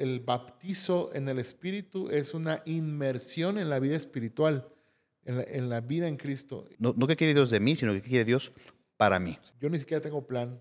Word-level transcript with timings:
el 0.00 0.20
baptizo 0.20 1.10
en 1.14 1.28
el 1.28 1.38
Espíritu 1.38 2.08
es 2.08 2.32
una 2.32 2.62
inmersión 2.64 3.58
en 3.58 3.68
la 3.68 3.78
vida 3.78 3.96
espiritual, 3.96 4.66
en 5.24 5.36
la, 5.36 5.42
en 5.42 5.68
la 5.68 5.80
vida 5.82 6.08
en 6.08 6.16
Cristo. 6.16 6.66
No, 6.78 6.94
no 6.96 7.06
que 7.06 7.16
quiere 7.16 7.34
Dios 7.34 7.50
de 7.50 7.60
mí, 7.60 7.76
sino 7.76 7.92
que 7.92 8.00
quiere 8.00 8.24
Dios 8.24 8.50
para 8.96 9.18
mí. 9.18 9.38
Yo 9.60 9.68
ni 9.68 9.78
siquiera 9.78 10.00
tengo 10.00 10.26
plan. 10.26 10.60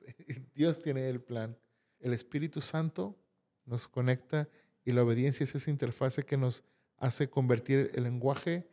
Dios 0.54 0.82
tiene 0.82 1.08
el 1.08 1.20
plan. 1.20 1.56
El 2.00 2.12
Espíritu 2.12 2.60
Santo 2.60 3.16
nos 3.64 3.86
conecta 3.86 4.48
y 4.84 4.90
la 4.90 5.04
obediencia 5.04 5.44
es 5.44 5.54
esa 5.54 5.70
interfase 5.70 6.24
que 6.24 6.36
nos 6.36 6.64
hace 6.96 7.30
convertir 7.30 7.92
el 7.94 8.02
lenguaje 8.02 8.68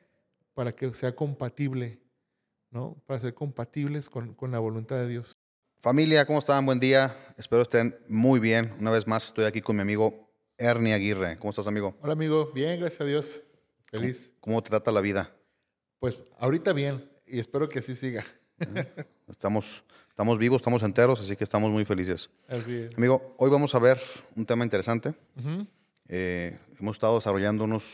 para 0.55 0.75
que 0.75 0.91
sea 0.93 1.15
compatible, 1.15 2.01
¿no? 2.71 3.01
Para 3.05 3.19
ser 3.19 3.35
compatibles 3.35 4.09
con, 4.09 4.33
con 4.33 4.51
la 4.51 4.59
voluntad 4.59 4.97
de 4.97 5.07
Dios. 5.07 5.38
Familia, 5.81 6.25
¿cómo 6.25 6.39
están? 6.39 6.65
Buen 6.65 6.77
día. 6.77 7.15
Espero 7.37 7.61
estén 7.61 7.97
muy 8.09 8.41
bien. 8.41 8.73
Una 8.81 8.91
vez 8.91 9.07
más 9.07 9.27
estoy 9.27 9.45
aquí 9.45 9.61
con 9.61 9.77
mi 9.77 9.81
amigo 9.81 10.29
Ernie 10.57 10.93
Aguirre. 10.93 11.37
¿Cómo 11.37 11.51
estás, 11.51 11.67
amigo? 11.67 11.95
Hola, 12.01 12.11
amigo. 12.11 12.51
Bien, 12.53 12.77
gracias 12.77 12.99
a 12.99 13.05
Dios. 13.05 13.43
Feliz. 13.85 14.33
¿Cómo, 14.41 14.55
cómo 14.55 14.63
te 14.63 14.71
trata 14.71 14.91
la 14.91 14.99
vida? 14.99 15.33
Pues 15.99 16.19
ahorita 16.37 16.73
bien 16.73 17.09
y 17.25 17.39
espero 17.39 17.69
que 17.69 17.79
así 17.79 17.95
siga. 17.95 18.25
Estamos, 19.29 19.85
estamos 20.09 20.37
vivos, 20.37 20.57
estamos 20.57 20.83
enteros, 20.83 21.21
así 21.21 21.37
que 21.37 21.45
estamos 21.45 21.71
muy 21.71 21.85
felices. 21.85 22.29
Así 22.49 22.75
es. 22.75 22.97
Amigo, 22.97 23.35
hoy 23.37 23.49
vamos 23.49 23.73
a 23.73 23.79
ver 23.79 24.01
un 24.35 24.45
tema 24.45 24.65
interesante. 24.65 25.13
Eh, 26.09 26.59
hemos 26.77 26.97
estado 26.97 27.15
desarrollando 27.15 27.63
unos, 27.63 27.85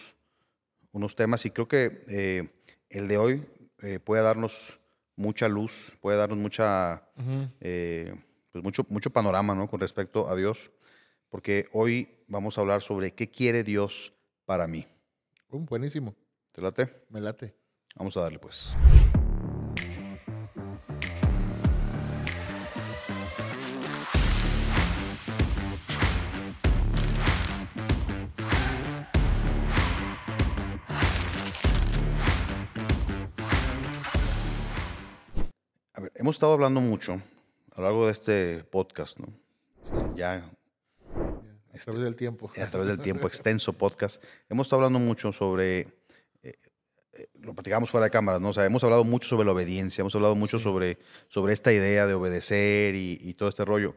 unos 0.92 1.16
temas 1.16 1.46
y 1.46 1.52
creo 1.52 1.68
que 1.68 2.02
eh, 2.08 2.50
el 2.90 3.08
de 3.08 3.18
hoy 3.20 3.46
eh, 3.84 4.00
puede 4.00 4.24
darnos 4.24 4.80
mucha 5.16 5.48
luz, 5.48 5.94
puede 6.02 6.18
darnos 6.18 6.38
mucha, 6.38 7.04
eh, 7.60 8.14
pues 8.52 8.64
mucho, 8.64 8.86
mucho 8.90 9.10
panorama 9.10 9.56
¿no? 9.56 9.68
con 9.68 9.80
respecto 9.80 10.30
a 10.30 10.36
Dios, 10.36 10.72
porque 11.30 11.68
hoy 11.74 12.24
vamos 12.28 12.58
a 12.58 12.62
hablar 12.62 12.82
sobre 12.82 13.14
qué 13.14 13.30
quiere 13.30 13.64
Dios 13.64 14.14
para 14.46 14.68
mí. 14.68 14.88
Uh, 15.50 15.60
buenísimo. 15.60 16.16
¿Te 16.52 16.62
late? 16.62 17.06
Me 17.10 17.20
late. 17.20 17.56
Vamos 17.96 18.16
a 18.18 18.22
darle 18.22 18.40
pues. 18.40 18.74
Hemos 36.26 36.38
estado 36.38 36.54
hablando 36.54 36.82
mucho 36.82 37.22
a 37.76 37.82
lo 37.82 37.84
largo 37.84 38.08
de 38.08 38.12
este 38.12 38.64
podcast, 38.64 39.20
¿no? 39.20 39.28
Ya 40.16 40.50
A 41.72 41.78
través 41.78 42.02
del 42.02 42.16
tiempo. 42.16 42.50
a 42.60 42.66
través 42.68 42.88
del 42.88 42.98
tiempo, 42.98 43.28
extenso 43.28 43.74
podcast. 43.74 44.24
Hemos 44.50 44.66
estado 44.66 44.80
hablando 44.82 44.98
mucho 44.98 45.32
sobre, 45.32 45.82
eh, 46.42 46.56
eh, 47.14 47.28
lo 47.42 47.54
platicamos 47.54 47.92
fuera 47.92 48.06
de 48.06 48.10
cámaras, 48.10 48.42
¿no? 48.42 48.50
O 48.50 48.54
sea, 48.54 48.66
hemos 48.66 48.84
hablado 48.84 49.04
mucho 49.04 49.28
sobre 49.30 49.46
la 49.46 49.52
obediencia, 49.52 50.02
hemos 50.02 50.16
hablado 50.16 50.34
mucho 50.36 50.58
sobre, 50.58 50.98
sobre 51.28 51.54
esta 51.54 51.72
idea 51.72 52.08
de 52.08 52.16
obedecer 52.16 52.96
y, 52.96 53.20
y 53.22 53.36
todo 53.36 53.48
este 53.50 53.64
rollo. 53.64 53.94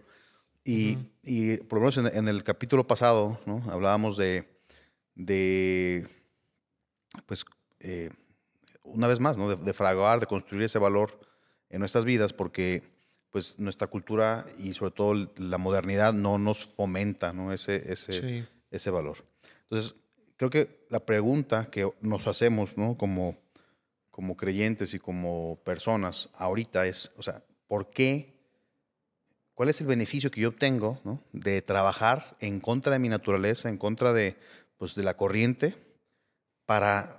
Y, 0.64 0.96
Ujú. 0.96 1.06
y 1.22 1.56
por 1.56 1.78
lo 1.78 1.80
menos 1.88 1.96
en, 1.96 2.14
en 2.14 2.28
el 2.28 2.44
capítulo 2.44 2.86
pasado, 2.86 3.40
¿no? 3.46 3.62
Hablábamos 3.70 4.18
de, 4.18 4.46
de 5.14 6.06
pues, 7.24 7.46
eh, 7.80 8.10
una 8.82 9.06
vez 9.06 9.18
más, 9.18 9.38
¿no? 9.38 9.48
De, 9.48 9.56
de 9.56 9.72
fraguar, 9.72 10.20
de 10.20 10.26
construir 10.26 10.64
ese 10.64 10.78
valor 10.78 11.26
en 11.70 11.80
nuestras 11.80 12.04
vidas, 12.04 12.32
porque 12.32 12.82
pues 13.30 13.58
nuestra 13.58 13.86
cultura 13.88 14.46
y 14.58 14.72
sobre 14.72 14.92
todo 14.92 15.30
la 15.36 15.58
modernidad 15.58 16.12
no 16.14 16.38
nos 16.38 16.64
fomenta, 16.66 17.32
¿no? 17.32 17.52
Ese, 17.52 17.92
ese, 17.92 18.12
Sí. 18.12 18.46
ese 18.70 18.90
valor. 18.90 19.24
Entonces, 19.64 19.94
creo 20.36 20.50
que 20.50 20.86
la 20.88 21.00
pregunta 21.00 21.66
que 21.70 21.90
nos 22.00 22.26
hacemos, 22.26 22.78
¿no? 22.78 22.96
Como, 22.96 23.36
como 24.10 24.36
creyentes 24.36 24.94
y 24.94 24.98
como 24.98 25.58
personas 25.62 26.30
ahorita 26.34 26.86
es, 26.86 27.10
o 27.16 27.22
sea, 27.22 27.42
¿por 27.66 27.90
qué? 27.90 28.34
¿Cuál 29.54 29.68
es 29.68 29.80
el 29.80 29.88
beneficio 29.88 30.30
que 30.30 30.40
yo 30.40 30.48
obtengo 30.50 31.00
¿no? 31.04 31.20
de 31.32 31.60
trabajar 31.62 32.36
en 32.40 32.60
contra 32.60 32.92
de 32.92 32.98
mi 33.00 33.08
naturaleza, 33.08 33.68
en 33.68 33.76
contra 33.76 34.12
de, 34.12 34.36
pues, 34.78 34.94
de 34.94 35.02
la 35.02 35.16
corriente, 35.16 35.74
para 36.64 37.18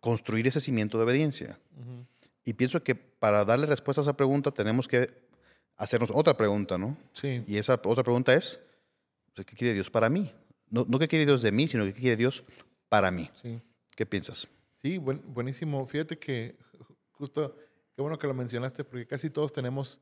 construir 0.00 0.46
ese 0.46 0.60
cimiento 0.60 0.98
de 0.98 1.04
obediencia? 1.04 1.58
Ujú. 1.80 2.06
Y 2.44 2.52
pienso 2.54 2.82
que 2.82 2.94
para 2.94 3.44
darle 3.44 3.66
respuesta 3.66 4.00
a 4.00 4.04
esa 4.04 4.16
pregunta 4.16 4.50
tenemos 4.50 4.86
que 4.86 5.10
hacernos 5.76 6.10
otra 6.14 6.36
pregunta, 6.36 6.76
¿no? 6.78 6.96
Sí. 7.12 7.42
Y 7.46 7.56
esa 7.56 7.80
otra 7.84 8.04
pregunta 8.04 8.34
es, 8.34 8.60
pues, 9.34 9.46
¿qué 9.46 9.56
quiere 9.56 9.74
Dios 9.74 9.90
para 9.90 10.08
mí? 10.10 10.32
No, 10.68 10.84
no 10.88 10.98
qué 10.98 11.08
quiere 11.08 11.24
Dios 11.26 11.42
de 11.42 11.52
mí, 11.52 11.66
sino 11.68 11.84
qué 11.84 11.92
quiere 11.94 12.16
Dios 12.16 12.44
para 12.88 13.10
mí. 13.10 13.30
Sí. 13.42 13.60
¿Qué 13.96 14.04
piensas? 14.06 14.46
Sí, 14.82 14.98
buen- 14.98 15.22
buenísimo. 15.32 15.86
Fíjate 15.86 16.18
que 16.18 16.56
ju- 16.78 16.96
justo, 17.12 17.56
qué 17.96 18.02
bueno 18.02 18.18
que 18.18 18.26
lo 18.26 18.34
mencionaste, 18.34 18.84
porque 18.84 19.06
casi 19.06 19.30
todos 19.30 19.52
tenemos 19.52 20.00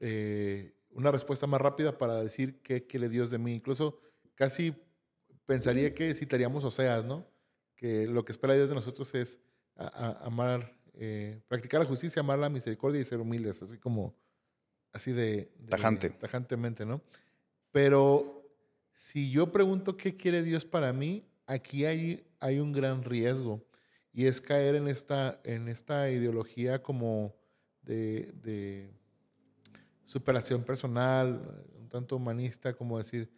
eh, 0.00 0.74
una 0.90 1.10
respuesta 1.10 1.46
más 1.46 1.60
rápida 1.60 1.98
para 1.98 2.22
decir 2.22 2.60
qué 2.62 2.86
quiere 2.86 3.08
Dios 3.08 3.30
de 3.30 3.38
mí. 3.38 3.54
Incluso 3.54 3.98
casi 4.34 4.74
pensaría 5.46 5.92
que 5.94 6.14
citaríamos 6.14 6.64
Oseas, 6.64 7.04
¿no? 7.04 7.26
Que 7.76 8.06
lo 8.06 8.24
que 8.24 8.32
espera 8.32 8.54
Dios 8.54 8.68
de 8.68 8.74
nosotros 8.76 9.14
es 9.14 9.40
a- 9.76 9.86
a- 9.86 10.26
amar, 10.26 10.76
eh, 10.94 11.40
practicar 11.48 11.80
la 11.80 11.86
justicia, 11.86 12.20
amar 12.20 12.38
la 12.38 12.48
misericordia 12.48 13.00
y 13.00 13.04
ser 13.04 13.20
humildes, 13.20 13.62
así 13.62 13.78
como, 13.78 14.14
así 14.92 15.12
de... 15.12 15.52
de- 15.58 15.68
Tajante. 15.68 16.10
Tajantemente, 16.10 16.84
¿no? 16.86 17.02
Pero 17.72 18.42
si 18.92 19.30
yo 19.30 19.50
pregunto 19.50 19.96
qué 19.96 20.14
quiere 20.14 20.42
Dios 20.42 20.64
para 20.64 20.92
mí, 20.92 21.26
aquí 21.46 21.84
hay, 21.84 22.26
hay 22.40 22.60
un 22.60 22.72
gran 22.72 23.02
riesgo 23.04 23.66
y 24.12 24.26
es 24.26 24.40
caer 24.40 24.76
en 24.76 24.86
esta, 24.88 25.40
en 25.44 25.68
esta 25.68 26.08
ideología 26.10 26.82
como 26.82 27.34
de, 27.82 28.32
de 28.42 28.94
superación 30.06 30.62
personal, 30.64 31.64
un 31.78 31.88
tanto 31.88 32.16
humanista, 32.16 32.74
como 32.74 32.98
decir, 32.98 33.30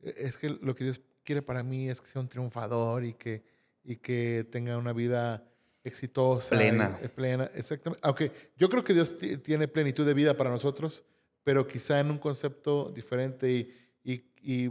"E- 0.00 0.14
es 0.18 0.36
que 0.36 0.50
lo 0.50 0.74
que 0.74 0.84
Dios 0.84 1.00
quiere 1.22 1.42
para 1.42 1.62
mí 1.62 1.88
es 1.88 2.00
que 2.00 2.06
sea 2.06 2.20
un 2.20 2.28
triunfador 2.28 3.04
y 3.04 3.14
que, 3.14 3.44
y 3.82 3.96
que 3.96 4.46
tenga 4.50 4.76
una 4.78 4.92
vida 4.92 5.44
exitosa. 5.84 6.56
Plena. 6.56 6.98
eh, 7.02 7.08
plena, 7.08 7.50
exactamente. 7.54 8.00
Aunque 8.06 8.32
yo 8.56 8.68
creo 8.68 8.82
que 8.82 8.94
Dios 8.94 9.16
ti- 9.18 9.36
tiene 9.38 9.68
plenitud 9.68 10.04
de 10.06 10.14
vida 10.14 10.36
para 10.36 10.50
nosotros, 10.50 11.04
pero 11.44 11.66
quizá 11.68 12.00
en 12.00 12.10
un 12.10 12.18
concepto 12.18 12.90
diferente 12.90 13.50
y, 13.52 13.72
y- 14.02 14.24
y 14.42 14.70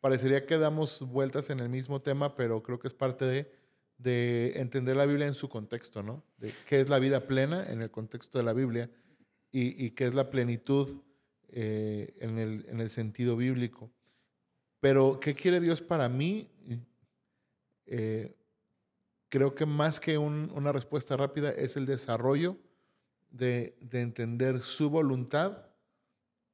parecería 0.00 0.46
que 0.46 0.58
damos 0.58 1.00
vueltas 1.00 1.50
en 1.50 1.60
el 1.60 1.68
mismo 1.68 2.00
tema, 2.00 2.36
pero 2.36 2.62
creo 2.62 2.78
que 2.78 2.88
es 2.88 2.94
parte 2.94 3.24
de, 3.24 3.50
de 3.98 4.52
entender 4.56 4.96
la 4.96 5.06
Biblia 5.06 5.26
en 5.26 5.34
su 5.34 5.48
contexto, 5.48 6.02
¿no? 6.02 6.22
De 6.38 6.52
qué 6.66 6.80
es 6.80 6.88
la 6.88 6.98
vida 6.98 7.26
plena 7.26 7.70
en 7.70 7.82
el 7.82 7.90
contexto 7.90 8.38
de 8.38 8.44
la 8.44 8.52
Biblia 8.52 8.90
y, 9.50 9.84
y 9.84 9.90
qué 9.90 10.04
es 10.04 10.14
la 10.14 10.30
plenitud 10.30 11.02
eh, 11.48 12.14
en, 12.20 12.38
el, 12.38 12.64
en 12.68 12.80
el 12.80 12.88
sentido 12.90 13.36
bíblico. 13.36 13.90
Pero, 14.80 15.20
¿qué 15.20 15.34
quiere 15.34 15.60
Dios 15.60 15.82
para 15.82 16.08
mí? 16.08 16.48
Eh, 17.86 18.36
creo 19.30 19.54
que 19.54 19.66
más 19.66 20.00
que 20.00 20.18
un- 20.18 20.52
una 20.54 20.72
respuesta 20.72 21.16
rápida 21.16 21.50
es 21.52 21.76
el 21.76 21.86
desarrollo 21.86 22.58
de, 23.30 23.78
de 23.80 24.02
entender 24.02 24.62
su 24.62 24.90
voluntad 24.90 25.66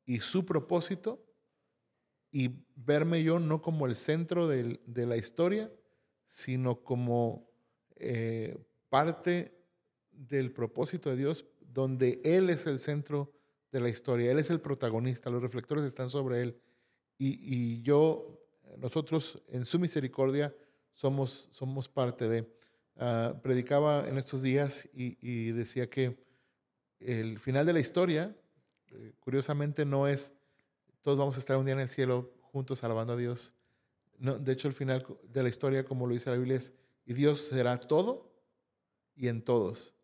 y 0.07 0.21
su 0.21 0.47
propósito 0.47 1.25
y 2.31 2.51
verme 2.75 3.23
yo 3.23 3.39
no 3.41 3.63
como 3.63 3.87
el 3.87 3.97
centro 3.97 4.47
del- 4.49 4.81
de 4.87 5.07
la 5.07 5.17
historia, 5.17 5.73
sino 6.27 6.83
como 6.83 7.51
eh, 7.99 8.59
parte 8.91 9.57
del 10.13 10.53
propósito 10.53 11.09
de 11.11 11.17
Dios, 11.17 11.47
donde 11.61 12.21
Él 12.25 12.51
es 12.51 12.67
el 12.67 12.79
centro 12.79 13.33
de 13.73 13.81
la 13.81 13.89
historia, 13.89 14.31
Él 14.33 14.39
es 14.39 14.51
el 14.51 14.61
protagonista, 14.61 15.31
los 15.31 15.43
reflectores 15.43 15.85
están 15.85 16.11
sobre 16.11 16.43
Él. 16.43 16.61
Y, 17.19 17.39
y 17.43 17.83
yo, 17.83 18.39
nosotros 18.79 19.43
en 19.49 19.65
su 19.65 19.79
misericordia 19.79 20.55
somos, 20.93 21.49
somos 21.53 21.89
parte 21.89 22.29
de. 22.29 22.47
Ah, 22.99 23.35
predicaba 23.43 24.09
en 24.09 24.17
estos 24.17 24.43
días 24.43 24.89
y, 24.95 25.51
decía 25.53 25.91
que 25.91 26.19
el 26.99 27.39
final 27.39 27.67
de 27.67 27.75
la 27.75 27.81
historia, 27.81 28.35
eh, 28.89 29.13
curiosamente, 29.21 29.85
no 29.85 30.09
es 30.09 30.33
todos 31.03 31.19
vamos 31.19 31.37
a 31.37 31.39
estar 31.39 31.57
un 31.57 31.65
día 31.67 31.75
en 31.75 31.81
el 31.81 31.89
cielo 31.89 32.33
juntos 32.41 32.83
alabando 32.83 33.13
a 33.13 33.17
Dios. 33.17 33.55
No, 34.19 34.39
de 34.39 34.53
hecho, 34.53 34.67
el 34.67 34.75
final 34.75 35.07
de 35.23 35.43
la 35.43 35.49
historia, 35.49 35.85
como 35.85 36.07
lo 36.07 36.15
dice 36.15 36.31
la 36.31 36.37
Biblia, 36.37 36.57
es 36.57 36.73
y 37.05 37.13
Dios 37.13 37.43
será 37.43 37.79
todo 37.79 38.33
y 39.15 39.29
en 39.29 39.43
todos. 39.43 39.95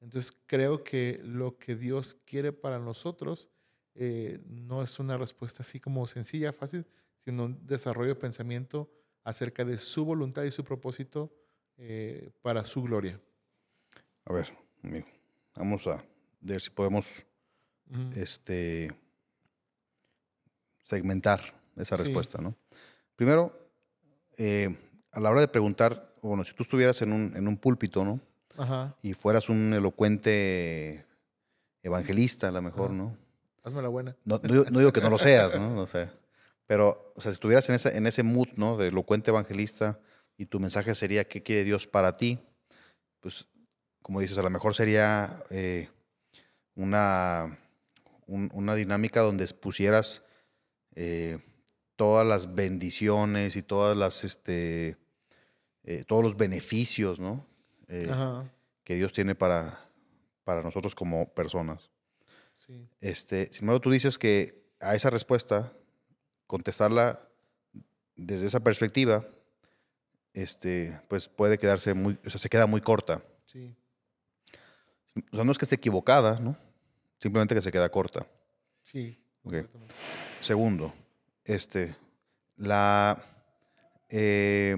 Entonces 0.00 0.36
creo 0.46 0.82
que 0.82 1.20
lo 1.22 1.56
que 1.58 1.76
Dios 1.76 2.16
quiere 2.24 2.52
para 2.52 2.78
nosotros 2.78 3.48
eh, 3.94 4.40
no 4.46 4.82
es 4.82 4.98
una 4.98 5.16
respuesta 5.18 5.62
así 5.62 5.78
como 5.78 6.06
sencilla, 6.06 6.52
fácil, 6.52 6.86
sino 7.18 7.44
un 7.44 7.66
desarrollo 7.66 8.14
de 8.14 8.20
pensamiento 8.20 8.90
acerca 9.22 9.64
de 9.64 9.78
su 9.78 10.04
voluntad 10.04 10.42
y 10.42 10.50
su 10.50 10.64
propósito 10.64 11.32
eh, 11.82 12.30
para 12.42 12.62
su 12.64 12.82
gloria. 12.82 13.18
A 14.26 14.32
ver, 14.34 14.52
amigo, 14.84 15.06
vamos 15.56 15.86
a 15.86 16.04
ver 16.40 16.60
si 16.60 16.68
podemos 16.70 17.24
este, 18.14 18.92
segmentar 20.84 21.40
esa 21.76 21.96
Sí. 21.96 22.02
respuesta, 22.04 22.38
¿no? 22.40 22.54
Primero, 23.16 23.52
eh, 24.36 24.76
a 25.12 25.20
la 25.20 25.30
hora 25.30 25.40
de 25.40 25.48
preguntar, 25.48 26.06
bueno, 26.22 26.44
si 26.44 26.52
tú 26.54 26.62
estuvieras 26.62 27.00
en 27.02 27.12
un, 27.12 27.36
en 27.36 27.48
un 27.48 27.56
púlpito, 27.56 28.04
¿no? 28.04 28.20
Ajá. 28.56 28.94
Y 29.02 29.14
fueras 29.14 29.48
un 29.48 29.72
elocuente 29.72 31.06
evangelista, 31.82 32.48
a 32.48 32.52
lo 32.52 32.62
mejor, 32.62 32.86
Ajá. 32.90 32.94
¿no? 32.94 33.16
Hazme 33.62 33.82
la 33.82 33.88
buena. 33.88 34.16
No, 34.24 34.38
no 34.42 34.52
digo, 34.52 34.64
no 34.70 34.78
digo 34.78 34.92
que 34.92 35.00
no 35.00 35.10
lo 35.10 35.18
seas, 35.18 35.58
¿no? 35.58 35.80
O 35.80 35.86
sea, 35.86 36.12
pero, 36.66 37.12
o 37.16 37.20
sea, 37.20 37.32
si 37.32 37.34
estuvieras 37.36 37.68
en 37.68 37.74
ese, 37.74 37.96
en 37.96 38.06
ese 38.06 38.22
mood, 38.22 38.48
¿no? 38.56 38.76
De 38.76 38.88
elocuente 38.88 39.30
evangelista 39.30 39.98
y 40.40 40.46
tu 40.46 40.58
mensaje 40.58 40.94
sería 40.94 41.28
qué 41.28 41.42
quiere 41.42 41.64
Dios 41.64 41.86
para 41.86 42.16
ti, 42.16 42.38
pues, 43.20 43.46
como 44.00 44.20
dices, 44.20 44.38
a 44.38 44.42
lo 44.42 44.48
mejor 44.48 44.74
sería 44.74 45.44
eh, 45.50 45.90
una, 46.74 47.58
un- 48.26 48.50
una 48.54 48.74
dinámica 48.74 49.20
donde 49.20 49.46
pusieras 49.48 50.22
eh, 50.94 51.38
todas 51.96 52.26
las 52.26 52.54
bendiciones 52.54 53.54
y 53.56 53.62
todas 53.62 53.96
las, 53.98 54.24
este, 54.24 54.96
eh, 55.84 56.04
todos 56.06 56.24
los 56.24 56.36
beneficios, 56.38 57.20
¿no? 57.20 57.46
Que 58.84 58.94
Dios 58.94 59.12
tiene 59.12 59.34
para, 59.34 59.90
para 60.44 60.62
nosotros 60.62 60.94
como 60.94 61.34
personas. 61.34 61.90
Sí. 62.56 62.88
Este, 63.02 63.48
sin 63.52 63.64
embargo, 63.64 63.80
tú 63.82 63.90
dices 63.90 64.16
que 64.16 64.64
a 64.80 64.94
esa 64.94 65.10
respuesta, 65.10 65.74
contestarla 66.46 67.28
desde 68.16 68.46
esa 68.46 68.60
perspectiva, 68.60 69.26
este, 70.34 71.00
pues 71.08 71.28
puede 71.28 71.58
quedarse 71.58 71.94
muy, 71.94 72.18
o 72.26 72.30
sea, 72.30 72.38
se 72.40 72.48
queda 72.48 72.66
muy 72.66 72.80
corta. 72.80 73.22
Sí. 73.46 73.74
O 75.32 75.36
sea, 75.36 75.44
no 75.44 75.52
es 75.52 75.58
que 75.58 75.64
esté 75.64 75.74
equivocada, 75.76 76.38
¿no? 76.40 76.56
Simplemente 77.18 77.54
que 77.54 77.62
se 77.62 77.72
queda 77.72 77.88
corta. 77.90 78.26
Sí. 78.84 79.18
Ok. 79.42 79.52
completamente. 79.52 79.94
Segundo, 80.40 80.94
este, 81.44 81.96
la, 82.56 83.22
eh, 84.08 84.76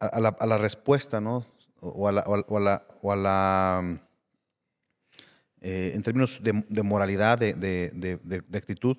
a, 0.00 0.06
a 0.06 0.20
la, 0.20 0.28
a 0.28 0.46
la 0.46 0.58
respuesta, 0.58 1.20
¿no? 1.20 1.46
O 1.80 2.08
a 2.08 2.12
la, 2.12 2.22
o 2.22 2.34
a- 2.36 2.44
o 2.48 2.56
a 2.56 2.60
la, 2.60 2.86
o 3.02 3.12
a 3.12 3.16
la, 3.16 4.00
eh, 5.60 5.92
en 5.94 6.02
términos 6.02 6.40
de, 6.42 6.64
de 6.68 6.82
moralidad, 6.82 7.38
de- 7.38 7.54
de- 7.54 7.90
de 8.46 8.58
actitud, 8.58 8.96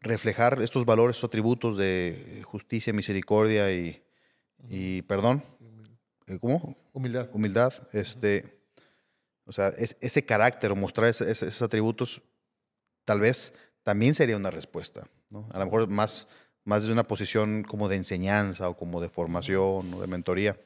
reflejar 0.00 0.60
estos 0.62 0.84
valores, 0.84 1.16
estos 1.16 1.28
atributos 1.28 1.76
de 1.76 2.42
justicia, 2.44 2.92
misericordia 2.92 3.70
y, 3.72 4.02
y 4.68 5.02
perdón. 5.02 5.44
eh, 6.26 6.38
¿Cómo? 6.40 6.76
Humildad. 6.92 7.28
humildad, 7.32 7.72
este, 7.92 8.44
o 9.44 9.52
sea, 9.52 9.68
es- 9.68 9.96
ese 10.00 10.24
carácter 10.24 10.72
o 10.72 10.76
mostrar 10.76 11.08
esos 11.08 11.62
atributos, 11.62 12.22
tal 13.04 13.20
vez 13.20 13.52
también 13.82 14.14
sería 14.14 14.36
una 14.36 14.50
respuesta, 14.50 15.06
¿no? 15.30 15.48
A 15.52 15.58
lo 15.58 15.64
mejor 15.66 15.88
más, 15.88 16.28
más 16.64 16.84
de 16.86 16.92
una 16.92 17.04
posición 17.04 17.62
como 17.64 17.88
de 17.88 17.96
enseñanza 17.96 18.68
o 18.68 18.76
como 18.76 19.00
de 19.00 19.08
formación 19.08 19.94
o 19.94 20.00
de 20.00 20.06
mentoría. 20.06 20.58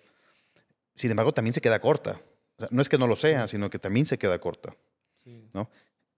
Sin 0.94 1.10
embargo, 1.10 1.32
también 1.32 1.52
se 1.54 1.60
queda 1.60 1.80
corta. 1.80 2.20
O 2.56 2.60
sea, 2.60 2.68
no 2.70 2.82
es 2.82 2.88
que 2.88 2.98
no 2.98 3.06
lo 3.06 3.16
sea, 3.16 3.48
sino 3.48 3.68
que 3.70 3.78
también 3.78 4.06
se 4.06 4.16
queda 4.18 4.38
corta. 4.38 4.76
Sí. 5.22 5.48
El- 5.52 5.68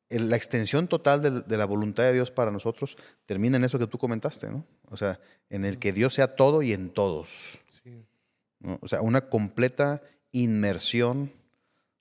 la 0.08 0.36
extensión 0.36 0.88
total 0.88 1.22
de, 1.22 1.30
de 1.42 1.56
la 1.56 1.64
voluntad 1.64 2.04
de 2.04 2.12
Dios 2.12 2.30
para 2.30 2.50
nosotros 2.50 2.96
termina 3.26 3.56
en 3.56 3.64
eso 3.64 3.78
que 3.78 3.86
tú 3.86 3.98
comentaste, 3.98 4.48
¿no? 4.50 4.64
O 4.88 4.96
sea, 4.96 5.18
en 5.50 5.64
el 5.64 5.78
que 5.78 5.92
Dios 5.92 6.14
sea 6.14 6.36
todo 6.36 6.62
y 6.62 6.72
en 6.72 6.90
todos. 6.90 7.58
Sí. 7.82 8.04
¿no? 8.60 8.78
O 8.82 8.88
sea, 8.88 9.00
una 9.02 9.28
completa 9.28 10.02
inmersión 10.32 11.32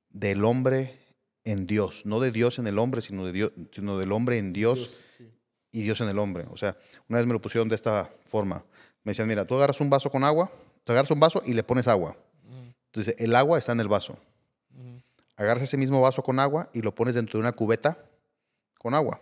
del 0.09 0.45
hombre 0.45 0.99
en 1.43 1.67
Dios, 1.67 2.05
no 2.05 2.19
de 2.19 2.31
Dios 2.31 2.59
en 2.59 2.67
el 2.67 2.79
hombre, 2.79 3.01
sino, 3.01 3.25
de 3.25 3.31
Dios, 3.31 3.51
sino 3.71 3.97
del 3.97 4.11
hombre 4.11 4.37
en 4.37 4.53
Dios, 4.53 4.99
sí. 5.17 5.29
y 5.71 5.81
Dios 5.83 6.01
en 6.01 6.09
el 6.09 6.17
hombre. 6.19 6.45
O 6.51 6.57
sea, 6.57 6.77
una 7.07 7.19
vez 7.19 7.27
me 7.27 7.33
lo 7.33 7.41
pusieron 7.41 7.69
de 7.69 7.75
esta 7.75 8.09
forma. 8.27 8.63
Me 9.03 9.11
decían, 9.11 9.27
mira, 9.27 9.45
tú 9.45 9.55
agarras 9.55 9.79
un 9.81 9.89
vaso 9.89 10.09
con 10.09 10.23
agua, 10.23 10.51
tú 10.83 10.91
agarras 10.91 11.11
un 11.11 11.19
vaso 11.19 11.41
y 11.45 11.53
le 11.53 11.63
pones 11.63 11.87
agua. 11.87 12.17
Mm, 12.43 12.69
Entonces, 12.87 13.15
el 13.19 13.35
agua 13.35 13.59
está 13.59 13.73
en 13.73 13.79
el 13.79 13.87
vaso. 13.87 14.17
ujú, 14.73 15.01
Agarras 15.37 15.63
ese 15.63 15.77
mismo 15.77 16.01
vaso 16.01 16.23
con 16.23 16.39
agua 16.39 16.69
y 16.73 16.81
lo 16.81 16.93
pones 16.95 17.15
dentro 17.15 17.37
de 17.37 17.41
una 17.41 17.51
cubeta 17.51 17.97
con 18.77 18.93
agua. 18.93 19.19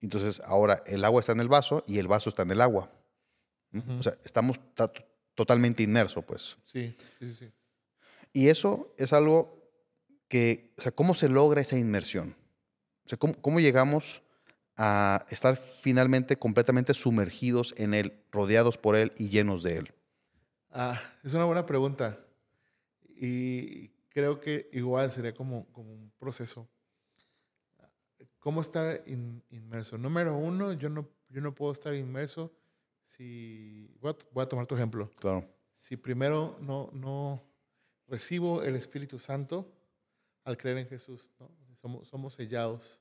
Entonces, 0.00 0.40
ahora 0.44 0.82
el 0.86 1.04
agua 1.04 1.20
está 1.20 1.32
en 1.32 1.40
el 1.40 1.48
vaso 1.48 1.82
y 1.86 1.98
el 1.98 2.06
vaso 2.06 2.28
está 2.28 2.42
en 2.42 2.50
el 2.52 2.60
agua. 2.60 2.90
¿Mm? 3.72 3.98
O 3.98 4.02
sea, 4.02 4.16
estamos 4.24 4.60
ta- 4.74 4.92
totalmente 5.34 5.82
inmersos, 5.82 6.24
pues. 6.24 6.56
Sí, 6.62 6.96
sí, 7.18 7.26
sí, 7.26 7.34
sí. 7.34 7.52
Y 8.32 8.48
eso 8.48 8.94
es 8.96 9.12
algo 9.12 9.58
que, 10.28 10.72
o 10.78 10.82
sea, 10.82 10.92
¿cómo 10.92 11.14
se 11.14 11.28
logra 11.28 11.60
esa 11.60 11.76
inmersión? 11.78 12.36
O 13.04 13.08
sea, 13.08 13.18
¿cómo, 13.18 13.34
cómo 13.40 13.58
llegamos 13.58 14.22
a 14.76 15.26
estar 15.30 15.56
finalmente 15.56 16.36
completamente 16.38 16.94
sumergidos 16.94 17.74
en 17.76 17.94
Él, 17.94 18.22
rodeados 18.30 18.78
por 18.78 18.94
Él 18.94 19.12
y 19.16 19.28
llenos 19.28 19.62
de 19.64 19.78
Él? 19.78 19.94
Ah, 20.70 21.00
es 21.24 21.34
una 21.34 21.44
buena 21.44 21.66
pregunta. 21.66 22.18
Y 23.16 23.90
creo 24.18 24.40
que 24.40 24.68
igual 24.72 25.12
sería 25.12 25.32
como, 25.32 25.64
como 25.72 25.92
un 25.92 26.10
proceso. 26.18 26.68
¿Cómo 28.40 28.60
estar 28.60 29.00
in- 29.06 29.44
inmerso? 29.50 29.96
Número 29.96 30.36
uno, 30.36 30.72
yo 30.72 30.88
no, 30.88 31.08
yo 31.28 31.40
no 31.40 31.54
puedo 31.54 31.72
estar 31.72 31.94
inmerso 31.94 32.52
si... 33.04 33.94
Voy 34.00 34.10
a, 34.12 34.16
voy 34.32 34.42
a 34.42 34.48
tomar 34.48 34.66
tu 34.66 34.74
ejemplo. 34.74 35.08
Claro. 35.20 35.44
Si 35.74 35.96
primero 35.96 36.56
no, 36.60 36.90
no 36.92 37.40
recibo 38.08 38.62
el 38.64 38.74
Espíritu 38.74 39.20
Santo 39.20 39.72
al 40.44 40.56
creer 40.56 40.78
en 40.78 40.88
Jesús, 40.88 41.30
¿no? 41.38 41.48
somos, 41.76 42.08
somos 42.08 42.34
sellados, 42.34 42.98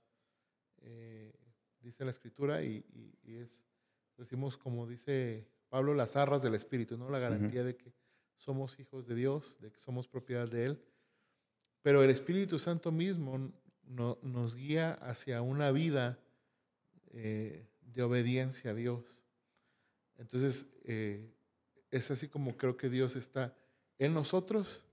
eh, 0.81 1.33
dice 1.79 2.03
la 2.05 2.11
Escritura, 2.11 2.61
y, 2.61 2.85
y- 2.93 3.17
y 3.23 3.35
es, 3.37 3.63
decimos 4.17 4.55
como 4.57 4.85
dice 4.85 5.47
Pablo, 5.69 5.95
las 5.95 6.15
arras 6.15 6.43
del 6.43 6.53
Espíritu, 6.53 6.95
¿no? 6.95 7.09
la 7.09 7.17
garantía 7.19 7.63
de 7.63 7.75
que 7.75 7.91
somos 8.35 8.79
hijos 8.79 9.07
de 9.07 9.15
Dios, 9.15 9.57
de 9.61 9.71
que 9.71 9.79
somos 9.79 10.07
propiedad 10.07 10.47
de 10.47 10.65
Él. 10.65 10.83
Pero 11.87 12.03
el 12.03 12.09
Espíritu 12.09 12.59
Santo 12.59 12.91
mismo 12.91 13.49
no- 13.85 14.19
nos 14.21 14.57
guía 14.57 14.91
hacia 14.95 15.41
una 15.41 15.71
vida 15.71 16.19
eh, 17.13 17.65
de 17.79 18.03
obediencia 18.03 18.71
a 18.71 18.73
Dios. 18.73 19.23
Entonces, 20.17 20.65
eh, 20.83 21.31
es 21.89 22.11
así 22.11 22.27
como 22.27 22.57
creo 22.57 22.75
que 22.75 22.89
Dios 22.89 23.15
está 23.15 23.55
en 23.99 24.13
nosotros, 24.13 24.83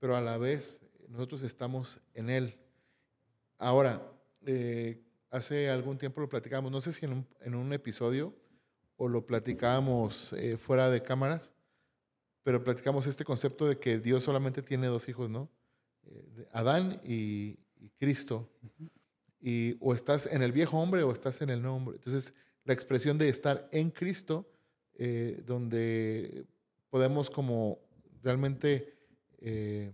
pero 0.00 0.16
a 0.16 0.20
la 0.20 0.38
vez 0.38 0.80
nosotros 1.06 1.42
estamos 1.42 2.00
en 2.14 2.30
Él. 2.30 2.58
Ahora, 3.56 4.02
eh, 4.44 5.04
hace 5.30 5.70
algún 5.70 5.98
tiempo 5.98 6.20
lo 6.20 6.28
platicábamos, 6.28 6.72
no 6.72 6.80
sé 6.80 6.92
si 6.92 7.06
en 7.06 7.54
un, 7.54 7.72
episodio 7.72 8.34
o 8.96 9.08
lo 9.08 9.24
platicábamos 9.24 10.34
fuera 10.58 10.90
de 10.90 11.00
cámaras, 11.00 11.54
pero 12.42 12.64
platicamos 12.64 13.06
este 13.06 13.24
concepto 13.24 13.68
de 13.68 13.78
que 13.78 14.00
Dios 14.00 14.24
solamente 14.24 14.62
tiene 14.62 14.88
dos 14.88 15.08
hijos, 15.08 15.30
¿no? 15.30 15.48
Eh, 16.10 16.48
Adán 16.52 17.00
y, 17.04 17.56
Cristo. 17.98 18.48
Y 19.40 19.76
o 19.80 19.94
estás 19.94 20.26
en 20.26 20.42
el 20.42 20.52
viejo 20.52 20.78
hombre 20.78 21.02
o 21.02 21.12
estás 21.12 21.40
en 21.40 21.50
el 21.50 21.62
nuevo 21.62 21.76
hombre. 21.76 21.96
Entonces, 21.96 22.34
la 22.64 22.74
expresión 22.74 23.16
de 23.16 23.28
estar 23.28 23.68
en 23.72 23.90
Cristo, 23.90 24.50
eh, 24.94 25.42
donde 25.46 26.44
podemos 26.90 27.30
como 27.30 27.78
realmente, 28.22 28.98
eh, 29.38 29.92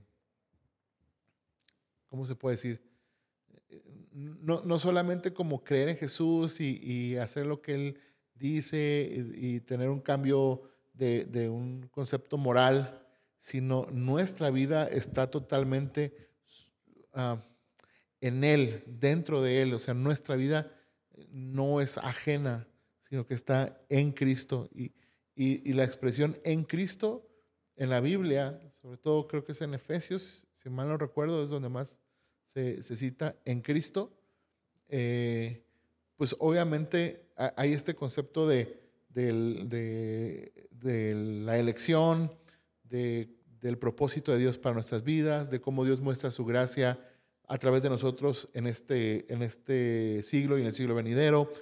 ¿cómo 2.08 2.26
se 2.26 2.34
puede 2.34 2.56
decir? 2.56 2.82
No, 4.10 4.62
no 4.64 4.78
solamente 4.78 5.32
como 5.32 5.62
creer 5.62 5.90
en 5.90 5.96
Jesús 5.96 6.60
y, 6.60 7.16
hacer 7.16 7.46
lo 7.46 7.60
que 7.60 7.74
Él 7.74 8.00
dice 8.34 9.08
y, 9.34 9.60
tener 9.60 9.90
un 9.90 10.00
cambio 10.00 10.62
de 10.92 11.48
un 11.50 11.86
concepto 11.88 12.36
moral, 12.38 13.05
sino 13.46 13.86
nuestra 13.92 14.50
vida 14.50 14.88
está 14.88 15.30
totalmente 15.30 16.30
ah, 17.12 17.40
en 18.20 18.42
Él, 18.42 18.82
dentro 18.88 19.40
de 19.40 19.62
Él. 19.62 19.72
O 19.72 19.78
sea, 19.78 19.94
nuestra 19.94 20.34
vida 20.34 20.72
no 21.30 21.80
es 21.80 21.96
ajena, 21.96 22.66
sino 23.02 23.24
que 23.24 23.34
está 23.34 23.80
en 23.88 24.10
Cristo. 24.10 24.68
Y, 24.74 24.92
y- 25.36 25.72
la 25.74 25.84
expresión 25.84 26.36
en 26.42 26.64
Cristo 26.64 27.30
en 27.76 27.90
la 27.90 28.00
Biblia, 28.00 28.60
sobre 28.80 28.96
todo 28.98 29.28
creo 29.28 29.44
que 29.44 29.52
es 29.52 29.60
en 29.60 29.74
Efesios, 29.74 30.48
si 30.54 30.68
mal 30.68 30.88
no 30.88 30.98
recuerdo, 30.98 31.44
es 31.44 31.48
donde 31.50 31.68
más 31.68 32.00
se, 32.46 32.82
se 32.82 32.96
cita 32.96 33.36
en 33.44 33.60
Cristo. 33.60 34.12
eh, 34.88 35.62
pues 36.16 36.34
obviamente 36.40 37.30
ha- 37.36 37.52
hay 37.56 37.74
este 37.74 37.94
concepto 37.94 38.48
de, 38.48 38.80
del- 39.08 39.68
de- 39.68 40.68
de 40.72 41.14
la 41.14 41.58
elección, 41.58 42.32
de- 42.82 43.35
del 43.66 43.78
propósito 43.78 44.32
de 44.32 44.38
Dios 44.38 44.58
para 44.58 44.74
nuestras 44.74 45.02
vidas, 45.02 45.50
de 45.50 45.60
cómo 45.60 45.84
Dios 45.84 46.00
muestra 46.00 46.30
su 46.30 46.44
gracia 46.44 46.98
a 47.48 47.58
través 47.58 47.82
de 47.82 47.90
nosotros 47.90 48.48
en 48.54 48.66
este, 48.66 49.32
en 49.32 49.42
este 49.42 50.22
siglo 50.22 50.56
y 50.56 50.60
en 50.62 50.68
el 50.68 50.72
siglo 50.74 50.94
venidero, 50.94 51.52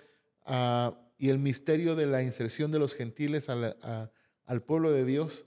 ah, 0.44 0.98
y 1.18 1.30
el 1.30 1.38
misterio 1.38 1.94
de 1.96 2.06
la 2.06 2.22
inserción 2.22 2.70
de 2.70 2.78
los 2.78 2.94
gentiles 2.94 3.48
al, 3.48 3.76
a- 3.82 4.10
al 4.44 4.62
pueblo 4.62 4.92
de 4.92 5.04
Dios, 5.04 5.46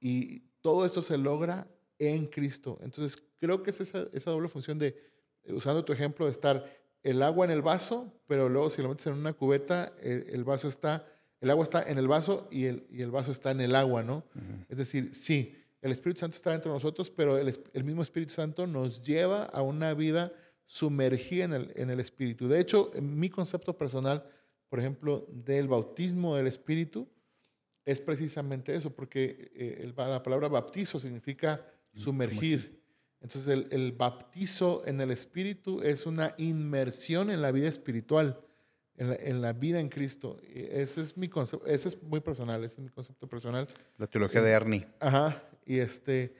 y 0.00 0.40
todo 0.62 0.86
esto 0.86 1.02
se 1.02 1.18
logra 1.18 1.66
en 1.98 2.26
Cristo. 2.26 2.78
Entonces, 2.82 3.22
creo 3.38 3.62
que 3.62 3.70
es 3.70 3.80
esa, 3.80 4.06
esa 4.12 4.30
doble 4.30 4.48
función 4.48 4.78
de, 4.78 4.96
usando 5.48 5.84
tu 5.84 5.92
ejemplo, 5.92 6.24
de 6.26 6.32
estar 6.32 6.64
el 7.02 7.22
agua 7.22 7.44
en 7.44 7.50
el 7.50 7.62
vaso, 7.62 8.12
pero 8.26 8.48
luego 8.48 8.70
si 8.70 8.80
lo 8.82 8.88
metes 8.88 9.06
en 9.06 9.14
una 9.14 9.32
cubeta, 9.34 9.92
el, 10.00 10.26
el 10.30 10.44
vaso 10.44 10.68
está 10.68 11.06
el 11.42 11.48
agua 11.48 11.64
está 11.64 11.82
en 11.90 11.96
el 11.96 12.06
vaso 12.06 12.48
y 12.50 12.66
el, 12.66 12.86
y 12.90 13.00
el 13.00 13.10
vaso 13.10 13.32
está 13.32 13.50
en 13.50 13.62
el 13.62 13.74
agua, 13.74 14.02
¿no? 14.02 14.24
Es 14.68 14.76
decir, 14.76 15.14
sí, 15.14 15.56
el 15.82 15.92
Espíritu 15.92 16.20
Santo 16.20 16.36
está 16.36 16.52
dentro 16.52 16.70
de 16.70 16.76
nosotros, 16.76 17.10
pero 17.10 17.38
el, 17.38 17.58
el 17.72 17.84
mismo 17.84 18.02
Espíritu 18.02 18.32
Santo 18.32 18.66
nos 18.66 19.02
lleva 19.02 19.44
a 19.44 19.62
una 19.62 19.94
vida 19.94 20.32
sumergida 20.66 21.44
en 21.44 21.52
el, 21.52 21.72
en 21.74 21.90
el 21.90 21.98
Espíritu. 21.98 22.46
De 22.46 22.60
hecho, 22.60 22.90
en 22.94 23.18
mi 23.18 23.28
concepto 23.28 23.76
personal, 23.76 24.24
por 24.68 24.78
ejemplo, 24.78 25.26
del 25.28 25.66
bautismo 25.66 26.36
del 26.36 26.46
Espíritu, 26.46 27.08
es 27.84 28.00
precisamente 28.00 28.74
eso, 28.74 28.94
porque 28.94 29.50
eh, 29.54 29.92
la 29.96 30.22
palabra 30.22 30.46
bautizo 30.46 31.00
significa 31.00 31.66
sumergir. 31.92 32.80
Entonces 33.20 33.48
el, 33.48 33.66
el, 33.72 33.92
bautizo 33.92 34.82
en 34.86 35.00
el 35.00 35.10
Espíritu 35.10 35.82
es 35.82 36.06
una 36.06 36.34
inmersión 36.38 37.30
en 37.30 37.42
la 37.42 37.50
vida 37.50 37.68
espiritual, 37.68 38.40
en 38.96 39.10
la, 39.10 39.16
en 39.16 39.42
la 39.42 39.52
vida 39.52 39.80
en 39.80 39.88
Cristo. 39.88 40.38
Ese 40.42 41.00
es 41.00 41.16
mi 41.16 41.28
concepto, 41.28 41.66
ese 41.66 41.88
es 41.88 42.02
muy 42.02 42.20
personal, 42.20 42.62
ese 42.62 42.74
es 42.74 42.80
mi 42.80 42.90
concepto 42.90 43.28
personal. 43.28 43.66
La 43.98 44.06
teología 44.06 44.40
de 44.40 44.52
Ernie. 44.52 44.86
Ajá, 45.00 45.42
y 45.64 45.78
este, 45.78 46.34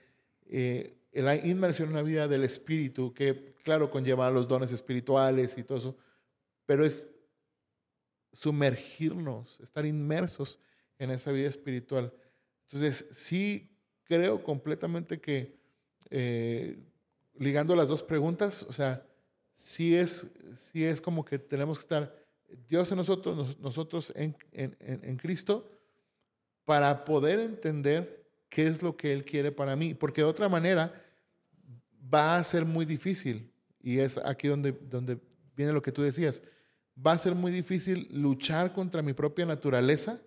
eh, 0.45 0.95
la 1.13 1.35
inmersión 1.35 1.89
en 1.89 1.95
la 1.95 2.01
vida 2.01 2.27
del 2.27 2.43
Espíritu, 2.43 3.13
que 3.13 3.53
claro 3.63 3.89
conlleva 3.91 4.31
los 4.31 4.47
dones 4.47 4.71
espirituales 4.71 5.57
y 5.57 5.63
todo 5.63 5.77
eso, 5.77 5.97
pero 6.65 6.85
es 6.85 7.07
sumergirnos, 8.31 9.59
estar 9.59 9.85
inmersos 9.85 10.59
en 10.97 11.11
esa 11.11 11.31
vida 11.31 11.49
espiritual. 11.49 12.13
Entonces, 12.63 13.05
sí 13.11 13.69
creo 14.03 14.43
completamente 14.43 15.19
que 15.19 15.57
eh, 16.09 16.77
ligando 17.37 17.75
las 17.75 17.87
dos 17.87 18.03
preguntas, 18.03 18.63
o 18.63 18.73
sea, 18.73 19.05
sí 19.53 19.95
es, 19.95 20.27
sí 20.71 20.83
es 20.85 21.01
como 21.01 21.25
que 21.25 21.39
tenemos 21.39 21.79
que 21.79 21.83
estar 21.83 22.21
Dios 22.67 22.91
en 22.91 22.97
nosotros, 22.97 23.57
nosotros 23.59 24.11
en, 24.15 24.35
en, 24.51 24.75
en, 24.79 25.17
Cristo, 25.17 25.69
para 26.65 27.05
poder 27.05 27.39
entender 27.39 28.20
qué 28.51 28.67
es 28.67 28.83
lo 28.83 28.97
que 28.97 29.13
Él 29.13 29.23
quiere 29.23 29.51
para 29.51 29.75
mí, 29.75 29.95
porque 29.95 30.21
de 30.21 30.27
otra 30.27 30.49
manera 30.49 30.93
va 32.13 32.35
a 32.35 32.43
ser 32.43 32.65
muy 32.65 32.85
difícil, 32.85 33.49
y 33.81 33.99
es 33.99 34.17
aquí 34.17 34.49
donde, 34.49 34.73
donde 34.73 35.17
viene 35.55 35.71
lo 35.71 35.81
que 35.81 35.93
tú 35.93 36.01
decías, 36.01 36.43
va 36.95 37.13
a 37.13 37.17
ser 37.17 37.33
muy 37.33 37.51
difícil 37.51 38.09
luchar 38.11 38.73
contra 38.73 39.01
mi 39.01 39.13
propia 39.13 39.45
naturaleza 39.45 40.21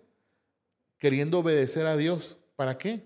queriendo 0.97 1.39
obedecer 1.39 1.85
a 1.85 1.95
Dios. 1.95 2.37
¿Para 2.55 2.77
qué? 2.77 3.03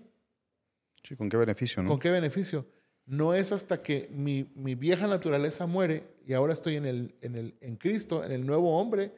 Sí, 1.04 1.16
¿con 1.16 1.28
qué 1.28 1.36
beneficio? 1.36 1.82
¿no? 1.82 1.90
¿Con 1.90 1.98
qué 1.98 2.10
beneficio? 2.10 2.66
No 3.04 3.34
es 3.34 3.52
hasta 3.52 3.82
que 3.82 4.08
mi, 4.10 4.50
mi 4.54 4.74
vieja 4.74 5.06
naturaleza 5.06 5.66
muere 5.66 6.04
y 6.26 6.32
ahora 6.32 6.54
estoy 6.54 6.76
en, 6.76 6.86
el, 6.86 7.14
en, 7.20 7.36
el, 7.36 7.58
en 7.60 7.76
Cristo, 7.76 8.24
en 8.24 8.32
el 8.32 8.46
nuevo 8.46 8.78
hombre, 8.78 9.12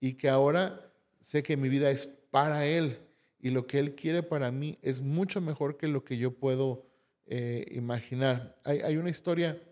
y 0.00 0.14
que 0.14 0.28
ahora 0.28 0.92
sé 1.20 1.44
que 1.44 1.56
mi 1.56 1.68
vida 1.68 1.90
es 1.90 2.06
para 2.06 2.66
Él 2.66 2.98
y 3.44 3.50
lo 3.50 3.66
que 3.66 3.78
Él 3.78 3.94
quiere 3.94 4.22
para 4.22 4.50
mí 4.50 4.78
es 4.80 5.02
mucho 5.02 5.42
mejor 5.42 5.76
que 5.76 5.86
lo 5.86 6.02
que 6.02 6.16
yo 6.16 6.30
puedo 6.30 6.86
eh, 7.26 7.66
imaginar. 7.72 8.58
Hay, 8.64 8.80
hay, 8.80 8.96
una 8.96 9.10
historia 9.10 9.62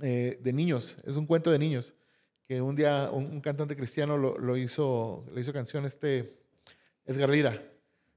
eh, 0.00 0.38
de 0.40 0.52
niños, 0.54 0.96
es 1.04 1.16
un 1.16 1.26
cuento 1.26 1.50
de 1.50 1.58
niños, 1.58 1.94
que 2.48 2.62
un 2.62 2.74
día 2.74 3.10
un, 3.12 3.42
cantante 3.42 3.76
cristiano 3.76 4.16
lo, 4.16 4.38
lo, 4.38 4.56
hizo, 4.56 5.26
le 5.34 5.42
hizo 5.42 5.52
canción 5.52 5.84
este 5.84 6.38
Edgar 7.04 7.28
Lira 7.28 7.62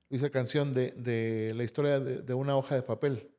hizo 0.10 0.32
canción 0.32 0.74
de, 0.74 0.92
de 0.92 1.52
la 1.54 1.66
historia 1.66 2.00
de, 2.00 2.22
de, 2.22 2.34
una 2.34 2.56
hoja 2.56 2.76
de 2.76 2.84
papel, 2.84 3.30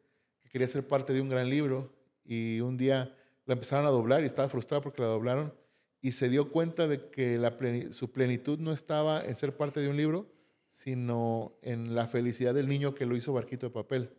que 0.42 0.50
quería 0.50 0.68
ser 0.68 0.86
parte 0.86 1.14
de 1.14 1.22
un 1.22 1.30
gran 1.30 1.48
libro 1.48 1.90
y 2.22 2.60
un 2.60 2.76
día 2.76 3.16
la 3.46 3.54
empezaron 3.54 3.86
a 3.86 3.90
doblar 3.90 4.24
y 4.24 4.26
estaba 4.26 4.50
frustrado 4.50 4.82
porque 4.82 5.00
la 5.00 5.08
doblaron 5.08 5.54
y 6.02 6.12
se 6.12 6.28
dio 6.28 6.50
cuenta 6.50 6.86
de 6.86 7.08
que 7.08 7.38
la 7.38 7.56
su 7.92 8.12
plenitud 8.12 8.58
no 8.58 8.72
estaba 8.72 9.24
en 9.24 9.34
ser 9.36 9.56
parte 9.56 9.80
de 9.80 9.88
un 9.88 9.96
libro, 9.96 10.33
sino 10.74 11.56
en 11.62 11.94
la 11.94 12.06
felicidad 12.06 12.52
del 12.52 12.66
niño 12.66 12.94
que 12.96 13.06
lo 13.06 13.14
hizo 13.14 13.32
barquito 13.32 13.66
de 13.66 13.72
papel. 13.72 14.10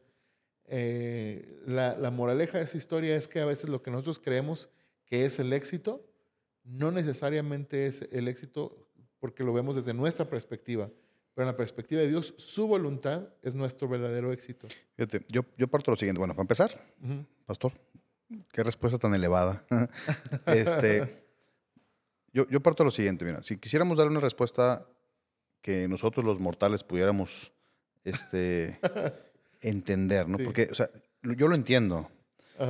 Eh, 0.68 1.62
la, 1.66 1.98
la 1.98 2.12
moraleja 2.12 2.60
de 2.60 2.64
esa 2.64 2.78
historia 2.78 3.16
es 3.16 3.28
que 3.28 3.42
a 3.42 3.46
veces 3.46 3.70
lo 3.70 3.84
que 3.84 3.92
nosotros 3.92 4.20
creemos 4.20 4.70
que 5.06 5.26
es 5.26 5.38
el 5.40 5.52
éxito, 5.52 6.10
no 6.64 6.92
necesariamente 6.92 7.88
es 7.88 8.08
el 8.12 8.30
éxito 8.30 8.88
porque 9.20 9.44
lo 9.44 9.54
vemos 9.54 9.76
desde 9.76 9.94
nuestra 9.94 10.30
perspectiva 10.30 10.90
pero 11.36 11.50
en 11.50 11.52
la 11.52 11.58
perspectiva 11.58 12.00
de 12.00 12.08
Dios, 12.08 12.34
su 12.38 12.66
voluntad 12.66 13.28
es 13.44 13.56
nuestro 13.56 13.90
verdadero 13.90 14.32
éxito. 14.32 14.70
Fíjate, 14.96 15.26
yo, 15.28 15.42
yo 15.58 15.68
parto 15.68 15.92
lo 15.92 15.98
siguiente. 15.98 16.18
Bueno, 16.18 16.34
para 16.34 16.44
empezar, 16.44 16.82
uh 17.02 17.08
-huh. 17.08 17.26
pastor, 17.46 17.74
qué 18.54 18.64
respuesta 18.64 18.98
tan 18.98 19.14
elevada. 19.14 19.66
este, 20.48 21.26
yo, 22.32 22.48
yo 22.48 22.62
parto 22.62 22.86
lo 22.86 22.92
siguiente, 22.92 23.26
mira, 23.26 23.44
si 23.44 23.58
quisiéramos 23.58 23.98
dar 23.98 24.08
una 24.08 24.22
respuesta 24.22 24.88
que 25.66 25.88
nosotros 25.88 26.24
los 26.24 26.40
mortales 26.40 26.84
pudiéramos 26.84 27.52
este, 28.04 28.80
entender, 29.62 30.30
¿no? 30.30 30.38
Sí. 30.38 30.44
Porque, 30.44 30.68
o 30.72 30.76
sea, 30.76 30.92
yo 31.24 31.48
lo 31.48 31.56
entiendo. 31.56 32.08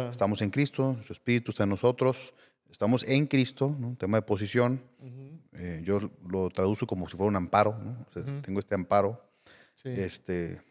Estamos 0.09 0.41
en 0.41 0.49
Cristo, 0.49 0.97
su 1.05 1.11
Espíritu 1.11 1.51
está 1.51 1.63
en 1.63 1.71
nosotros, 1.71 2.33
estamos 2.71 3.03
en 3.03 3.27
Cristo, 3.27 3.75
¿no? 3.77 3.97
tema 3.97 4.19
de 4.19 4.21
posición. 4.21 4.81
Uh 4.99 5.07
-huh. 5.07 5.39
eh, 5.59 5.81
yo 5.83 6.09
lo 6.25 6.49
traduzco 6.49 6.87
como 6.87 7.09
si 7.09 7.17
fuera 7.17 7.27
un 7.27 7.35
amparo, 7.35 7.77
¿no? 7.77 8.05
o 8.07 8.13
sea, 8.13 8.21
uh 8.21 8.25
-huh. 8.25 8.41
tengo 8.41 8.59
este 8.59 8.75
amparo. 8.75 9.21
Sí. 9.73 9.89
Este, 9.89 10.61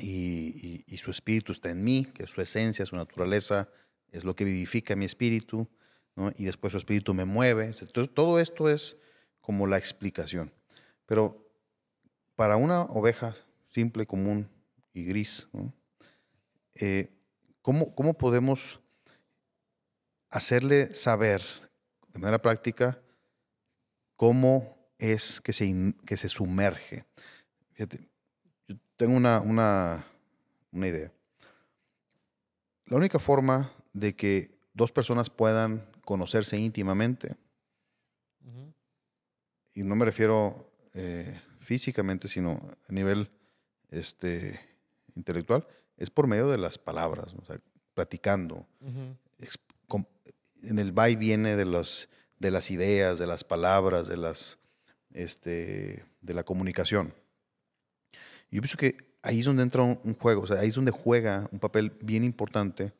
y, 0.00 0.06
y, 0.08 0.84
y, 0.86 0.96
su 0.98 1.10
espíritu 1.10 1.50
está 1.50 1.68
en 1.68 1.82
mí, 1.82 2.06
que 2.14 2.22
es 2.22 2.30
su 2.30 2.42
esencia, 2.42 2.86
su 2.86 2.94
naturaleza, 2.94 3.68
es 4.12 4.22
lo 4.22 4.36
que 4.36 4.44
vivifica 4.44 4.94
mi 4.94 5.04
espíritu, 5.04 5.68
¿no? 6.14 6.32
y 6.38 6.44
después 6.44 6.70
su 6.70 6.78
espíritu 6.78 7.12
me 7.12 7.24
mueve. 7.24 7.64
Entonces, 7.64 8.14
todo 8.14 8.38
esto 8.38 8.68
es 8.68 8.96
como 9.40 9.66
la 9.66 9.78
explicación. 9.78 10.52
Pero 11.06 11.46
para 12.36 12.56
una 12.56 12.82
oveja 12.82 13.34
simple, 13.70 14.06
común 14.06 14.48
y 14.92 15.04
gris, 15.04 15.48
¿no? 15.52 15.72
eh, 16.74 17.10
¿cómo, 17.62 17.94
¿cómo 17.94 18.14
podemos 18.14 18.80
hacerle 20.30 20.94
saber 20.94 21.42
de 22.12 22.18
manera 22.18 22.42
práctica 22.42 23.00
cómo 24.16 24.76
es 24.98 25.40
que 25.40 25.52
se, 25.52 25.94
que 26.06 26.16
se 26.16 26.28
sumerge. 26.28 27.04
Fíjate, 27.72 28.08
yo 28.66 28.76
tengo 28.96 29.16
una, 29.16 29.40
una, 29.40 30.06
una 30.72 30.88
idea. 30.88 31.12
La 32.86 32.96
única 32.96 33.18
forma 33.18 33.72
de 33.92 34.14
que 34.14 34.58
dos 34.72 34.92
personas 34.92 35.30
puedan 35.30 35.88
conocerse 36.04 36.56
íntimamente, 36.56 37.36
uh 38.44 38.50
-huh. 38.50 38.74
y 39.74 39.82
no 39.82 39.96
me 39.96 40.04
refiero 40.04 40.70
eh, 40.94 41.40
físicamente, 41.60 42.28
sino 42.28 42.76
a 42.88 42.92
nivel 42.92 43.30
este, 43.90 44.60
intelectual, 45.14 45.66
es 45.96 46.10
por 46.10 46.26
medio 46.26 46.48
de 46.48 46.58
las 46.58 46.78
palabras, 46.78 47.34
o 47.34 47.44
sea, 47.44 47.60
platicando, 47.94 48.66
uh 48.80 48.88
-huh 48.88 49.16
en 50.68 50.78
el 50.78 50.96
va 50.96 51.08
y 51.08 51.16
viene 51.16 51.56
de, 51.56 51.64
los, 51.64 52.08
de 52.38 52.50
las 52.50 52.70
ideas, 52.70 53.18
de 53.18 53.26
las 53.26 53.44
palabras, 53.44 54.08
de, 54.08 54.16
las, 54.16 54.58
este, 55.12 56.04
de 56.20 56.34
la 56.34 56.44
comunicación. 56.44 57.14
Yo 58.50 58.60
pienso 58.60 58.76
que 58.76 58.96
ahí 59.22 59.40
es 59.40 59.46
donde 59.46 59.62
entra 59.62 59.82
un, 59.82 59.98
un, 60.04 60.14
juego, 60.14 60.42
o 60.42 60.46
sea, 60.46 60.60
ahí 60.60 60.68
es 60.68 60.74
donde 60.74 60.90
juega 60.90 61.48
un 61.50 61.58
papel 61.58 61.92
bien 62.02 62.24
importante 62.24 62.92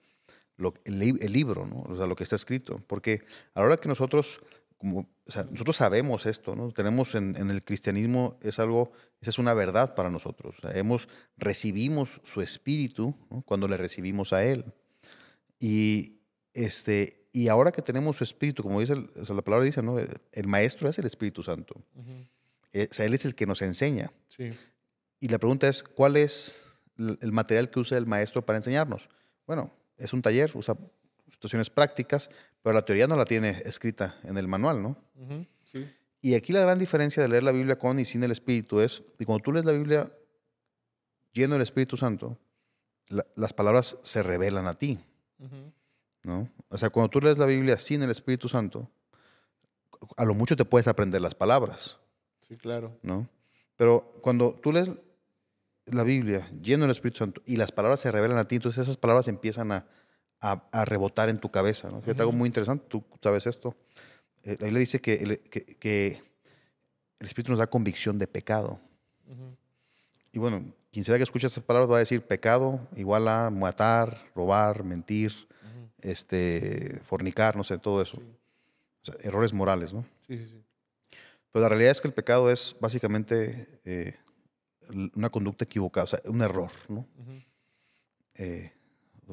lo, 0.57 0.75
el, 0.85 1.03
el, 1.03 1.33
libro, 1.33 1.67
¿no? 1.67 1.83
o 1.89 1.97
sea, 1.97 2.07
lo 2.07 2.17
que 2.17 2.25
está 2.25 2.37
escrito. 2.37 2.81
Porque 2.87 3.23
a 3.55 3.61
la 3.61 3.67
hora 3.67 3.77
que 3.77 3.89
nosotros, 3.89 4.41
como, 4.85 5.09
o 5.27 5.33
sea, 5.33 5.45
nosotros 5.45 5.77
sabemos 5.79 6.27
esto, 6.27 6.55
¿no? 6.55 6.71
tenemos 6.73 7.15
en, 7.15 7.35
en, 7.37 7.51
el 7.51 7.65
cristianismo, 7.65 8.39
es 8.43 8.59
algo, 8.59 8.93
esa 9.23 9.31
es 9.31 9.39
una 9.39 9.55
verdad 9.55 9.95
para 9.95 10.11
nosotros. 10.11 10.57
O 10.59 10.61
sea, 10.61 10.79
hemos, 10.79 11.09
recibimos 11.39 12.21
su 12.23 12.43
espíritu 12.43 13.15
¿no? 13.31 13.41
cuando 13.47 13.67
le 13.67 13.79
recibimos 13.79 14.35
a 14.35 14.45
Él. 14.45 14.67
Y, 15.59 16.19
este, 16.53 17.27
y 17.33 17.49
ahora 17.49 17.73
que 17.73 17.81
tenemos 17.81 18.19
su 18.19 18.25
espíritu, 18.25 18.63
como 18.63 18.81
dice 18.81 18.93
el, 18.93 19.11
o 19.19 19.25
sea, 19.25 19.35
la 19.35 19.41
palabra 19.41 19.65
dice, 19.65 19.83
¿no? 19.83 19.97
el 19.99 20.47
maestro 20.47 20.91
es 20.91 20.99
el 20.99 21.07
Espíritu 21.07 21.43
Santo. 21.43 21.75
Uh 21.95 22.03
-huh. 22.03 22.29
eh, 22.75 22.89
o 22.91 22.95
sea, 22.95 23.07
él 23.07 23.15
es 23.15 23.25
el 23.25 23.35
que 23.35 23.47
nos 23.47 23.63
enseña. 23.63 24.13
Sí. 24.29 24.51
Y 25.19 25.29
la 25.29 25.39
pregunta 25.39 25.67
es, 25.67 25.83
¿cuál 25.83 26.17
es 26.17 26.67
el 26.99 27.33
material 27.33 27.71
que 27.71 27.81
usa 27.81 27.97
el 27.97 28.07
maestro 28.07 28.45
para 28.45 28.59
enseñarnos? 28.59 29.09
Bueno, 29.47 29.73
es 29.97 30.13
un 30.13 30.21
taller, 30.21 30.51
usa 30.55 30.77
situaciones 31.31 31.71
prácticas, 31.71 32.29
pero 32.65 32.73
la 32.73 32.85
teoría 32.87 33.07
no 33.07 33.15
la 33.15 33.27
tiene 33.27 33.63
escrita 33.67 34.19
en 34.25 34.39
el 34.39 34.49
manual, 34.49 34.83
¿no? 34.83 34.97
Uh 35.17 35.29
-huh. 35.29 35.49
sí. 35.65 35.87
Y 36.23 36.35
aquí 36.35 36.51
la 36.51 36.63
gran 36.63 36.79
diferencia 36.79 37.23
de 37.23 37.29
leer 37.29 37.43
la 37.43 37.53
Biblia 37.53 37.79
con 37.79 37.99
y 37.99 38.07
sin 38.07 38.25
el 38.25 38.31
Espíritu 38.31 38.81
es 38.81 39.03
que 39.19 39.27
cuando 39.27 39.43
tú 39.43 39.53
lees 39.53 39.67
la 39.67 39.73
Biblia 39.73 40.11
lleno 41.35 41.57
del 41.57 41.63
Espíritu 41.63 41.99
Santo, 41.99 42.39
la, 43.09 43.27
las 43.37 43.53
palabras 43.53 43.99
se 44.03 44.23
revelan 44.23 44.67
a 44.67 44.73
ti. 44.73 44.99
Uh 45.39 45.45
-huh. 45.45 45.73
¿no? 46.23 46.49
O 46.71 46.79
sea, 46.79 46.89
cuando 46.89 47.11
tú 47.11 47.21
lees 47.21 47.37
la 47.37 47.45
Biblia 47.45 47.79
sin 47.79 48.03
el 48.03 48.11
Espíritu 48.11 48.49
Santo, 48.49 48.91
a 50.17 50.25
lo 50.25 50.33
mucho 50.33 50.57
te 50.57 50.65
puedes 50.65 50.89
aprender 50.89 51.21
las 51.21 51.35
palabras. 51.35 51.99
Sí, 52.41 52.57
claro. 52.57 52.99
¿No? 53.03 53.29
Pero 53.77 54.11
cuando 54.23 54.55
tú 54.55 54.73
lees 54.73 54.91
la 55.85 56.03
Biblia 56.03 56.49
lleno 56.63 56.85
del 56.85 56.93
Espíritu 56.93 57.19
Santo 57.19 57.43
y 57.45 57.57
las 57.57 57.73
palabras 57.73 58.01
se 58.01 58.11
revelan 58.11 58.39
a 58.39 58.49
ti, 58.49 58.55
entonces 58.55 58.81
esas 58.81 58.97
palabras 58.97 59.29
empiezan 59.29 59.71
a, 59.71 59.87
a, 60.45 60.63
a 60.73 60.85
rebotar 60.85 61.29
en 61.31 61.39
tu 61.39 61.51
cabeza. 61.51 61.89
¿no? 61.89 62.01
Fíjate, 62.01 62.13
uh 62.13 62.17
-huh. 62.17 62.21
algo 62.29 62.33
muy 62.33 62.47
interesante, 62.49 62.85
tú 62.89 63.03
sabes 63.23 63.47
esto. 63.47 63.75
Eh, 64.43 64.57
la 64.61 64.67
Biblia 64.67 64.81
dice 64.81 65.01
que, 65.01 65.15
el, 65.15 65.39
que, 65.41 65.65
que 65.65 66.23
el 67.19 67.27
Espíritu 67.27 67.51
nos 67.53 67.59
da 67.61 67.67
convicción 67.67 68.19
de 68.19 68.27
pecado. 68.27 68.79
Ujú. 69.27 69.57
Y 70.33 70.39
bueno, 70.39 70.63
quien 70.93 71.05
sea 71.05 71.17
que 71.17 71.23
escuche 71.23 71.47
estas 71.47 71.65
palabras 71.65 71.91
va 71.91 71.97
a 71.97 72.01
decir 72.01 72.21
pecado 72.21 72.79
igual 72.95 73.27
a 73.29 73.49
matar, 73.51 74.21
robar, 74.35 74.85
mentir, 74.85 75.31
Ujú. 75.33 75.89
este, 76.03 77.01
fornicar, 77.05 77.57
no 77.57 77.65
sé, 77.65 77.79
todo 77.79 78.03
eso. 78.03 78.19
Sí. 78.19 78.23
O 79.03 79.07
sea, 79.07 79.15
errores 79.23 79.53
morales, 79.55 79.95
¿no? 79.95 80.05
Sí, 80.27 80.37
sí, 80.39 80.47
sí. 80.47 80.63
Pero 81.53 81.63
la 81.63 81.69
realidad 81.71 81.93
es 81.93 82.01
que 82.03 82.09
el 82.09 82.15
pecado 82.15 82.51
es 82.51 82.77
básicamente 82.81 83.81
eh, 83.85 84.15
una 85.15 85.31
conducta 85.31 85.65
equivocada, 85.65 86.05
o 86.05 86.09
sea, 86.09 86.21
un 86.27 86.43
error, 86.43 86.71
¿no? 86.89 87.07
Ujú. 87.19 87.43
Eh, 88.35 88.73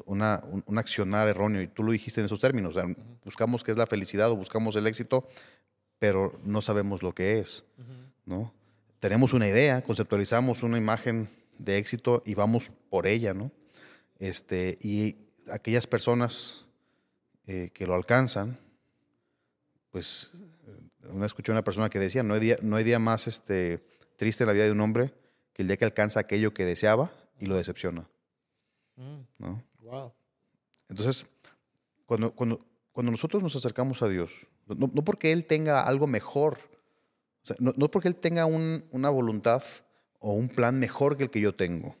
una, 0.06 0.42
un, 0.50 0.62
un 0.66 0.78
accionar 0.78 1.28
erróneo. 1.28 1.62
Y 1.62 1.68
tú 1.68 1.82
lo 1.82 1.92
dijiste 1.92 2.20
en 2.20 2.26
esos 2.26 2.40
términos. 2.40 2.76
o 2.76 2.80
sea, 2.80 2.94
buscamos 3.24 3.62
qué 3.64 3.70
es 3.70 3.76
la 3.76 3.86
felicidad 3.86 4.30
o 4.30 4.36
buscamos 4.36 4.76
el 4.76 4.86
éxito, 4.86 5.28
pero 5.98 6.38
no 6.44 6.62
sabemos 6.62 7.02
lo 7.02 7.14
que 7.14 7.38
es, 7.38 7.64
Ujú. 7.78 7.92
¿no? 8.26 8.54
Tenemos 9.00 9.32
una 9.32 9.48
idea, 9.48 9.82
conceptualizamos 9.82 10.62
una 10.62 10.78
imagen 10.78 11.28
de 11.58 11.78
éxito 11.78 12.22
y 12.24 12.34
vamos 12.34 12.72
por 12.88 13.06
ella, 13.06 13.34
¿no? 13.34 13.50
Este, 14.18 14.78
y 14.80 15.16
aquellas 15.50 15.86
personas 15.86 16.64
eh, 17.46 17.70
que 17.74 17.86
lo 17.86 17.94
alcanzan, 17.94 18.58
pues 19.90 20.30
una 21.10 21.26
escuché 21.26 21.50
a 21.50 21.54
una 21.54 21.64
persona 21.64 21.90
que 21.90 21.98
decía, 21.98 22.22
no 22.22 22.34
hay 22.34 22.40
día, 22.40 22.56
no 22.62 22.76
hay 22.76 22.84
día 22.84 22.98
más 23.00 23.26
este, 23.26 23.84
triste 24.16 24.44
en 24.44 24.48
la 24.48 24.52
vida 24.54 24.64
de 24.64 24.72
un 24.72 24.80
hombre 24.80 25.12
que 25.52 25.62
el 25.62 25.68
día 25.68 25.76
que 25.76 25.84
alcanza 25.84 26.20
aquello 26.20 26.54
que 26.54 26.64
deseaba 26.64 27.10
y 27.38 27.46
lo 27.46 27.56
decepciona, 27.56 28.08
Mm. 28.96 29.20
¿no? 29.38 29.64
Wow. 29.92 30.10
Entonces, 30.88 31.26
cuando, 32.06 32.32
cuando, 32.34 32.64
cuando 32.92 33.12
nosotros 33.12 33.42
nos 33.42 33.54
acercamos 33.54 34.00
a 34.00 34.08
Dios, 34.08 34.30
no, 34.66 34.90
no 34.92 35.04
porque 35.04 35.32
Él 35.32 35.44
tenga 35.44 35.82
algo 35.82 36.06
mejor, 36.06 36.58
o 37.44 37.46
sea, 37.46 37.56
no, 37.58 37.74
no 37.76 37.90
porque 37.90 38.08
Él 38.08 38.16
tenga 38.16 38.46
un- 38.46 38.86
una 38.90 39.10
voluntad 39.10 39.62
o 40.18 40.32
un 40.32 40.48
plan 40.48 40.78
mejor 40.78 41.16
que 41.18 41.24
el 41.24 41.30
que 41.30 41.40
yo 41.40 41.54
tengo. 41.54 41.94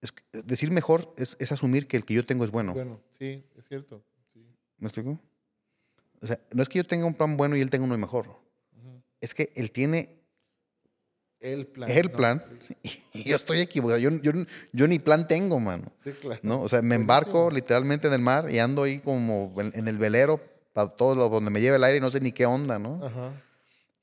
Es 0.00 0.10
que- 0.10 0.24
decir 0.42 0.72
mejor 0.72 1.14
es, 1.16 1.36
es 1.38 1.52
asumir 1.52 1.86
que 1.86 1.96
el 1.96 2.04
que 2.04 2.14
yo 2.14 2.26
tengo 2.26 2.44
es 2.44 2.50
bueno. 2.50 2.72
Bueno, 2.74 3.00
sí, 3.10 3.44
es 3.56 3.68
cierto. 3.68 4.02
Sí. 4.26 4.44
¿Me 4.78 4.88
explico? 4.88 5.20
O 6.20 6.26
sea, 6.26 6.40
no 6.52 6.62
es 6.64 6.68
que 6.68 6.78
yo 6.78 6.84
tenga 6.84 7.06
un 7.06 7.14
plan 7.14 7.36
bueno 7.36 7.56
y 7.56 7.60
Él 7.60 7.70
tenga 7.70 7.84
uno 7.84 7.96
mejor. 7.96 8.40
Es 9.20 9.34
que 9.34 9.52
Él 9.54 9.70
tiene 9.70 10.21
El 11.42 11.66
plan. 11.66 11.90
el 11.90 12.06
¿no? 12.06 12.12
plan 12.12 12.42
Sí, 12.66 13.00
y 13.12 13.24
yo 13.24 13.36
estoy 13.36 13.60
equivocado. 13.60 13.98
Yo, 13.98 14.10
yo, 14.10 14.32
yo 14.72 14.86
ni 14.86 14.98
plan 14.98 15.26
tengo, 15.26 15.58
mano. 15.60 15.92
sí, 15.98 16.12
claro. 16.12 16.40
¿no? 16.42 16.62
O 16.62 16.68
sea, 16.68 16.80
me 16.82 16.94
embarco 16.94 17.50
literalmente 17.50 18.06
en 18.06 18.14
el 18.14 18.20
mar 18.20 18.50
y 18.50 18.60
ando 18.60 18.84
ahí 18.84 19.00
como 19.00 19.52
en, 19.58 19.72
en 19.74 19.88
el 19.88 19.98
velero 19.98 20.40
para 20.72 20.88
todo 20.88 21.14
lo, 21.14 21.28
donde 21.28 21.50
me 21.50 21.60
lleve 21.60 21.76
el 21.76 21.84
aire 21.84 21.98
y 21.98 22.00
no 22.00 22.10
sé 22.10 22.20
ni 22.20 22.32
qué 22.32 22.46
onda, 22.46 22.78
¿no? 22.78 23.04
Ajá. 23.04 23.32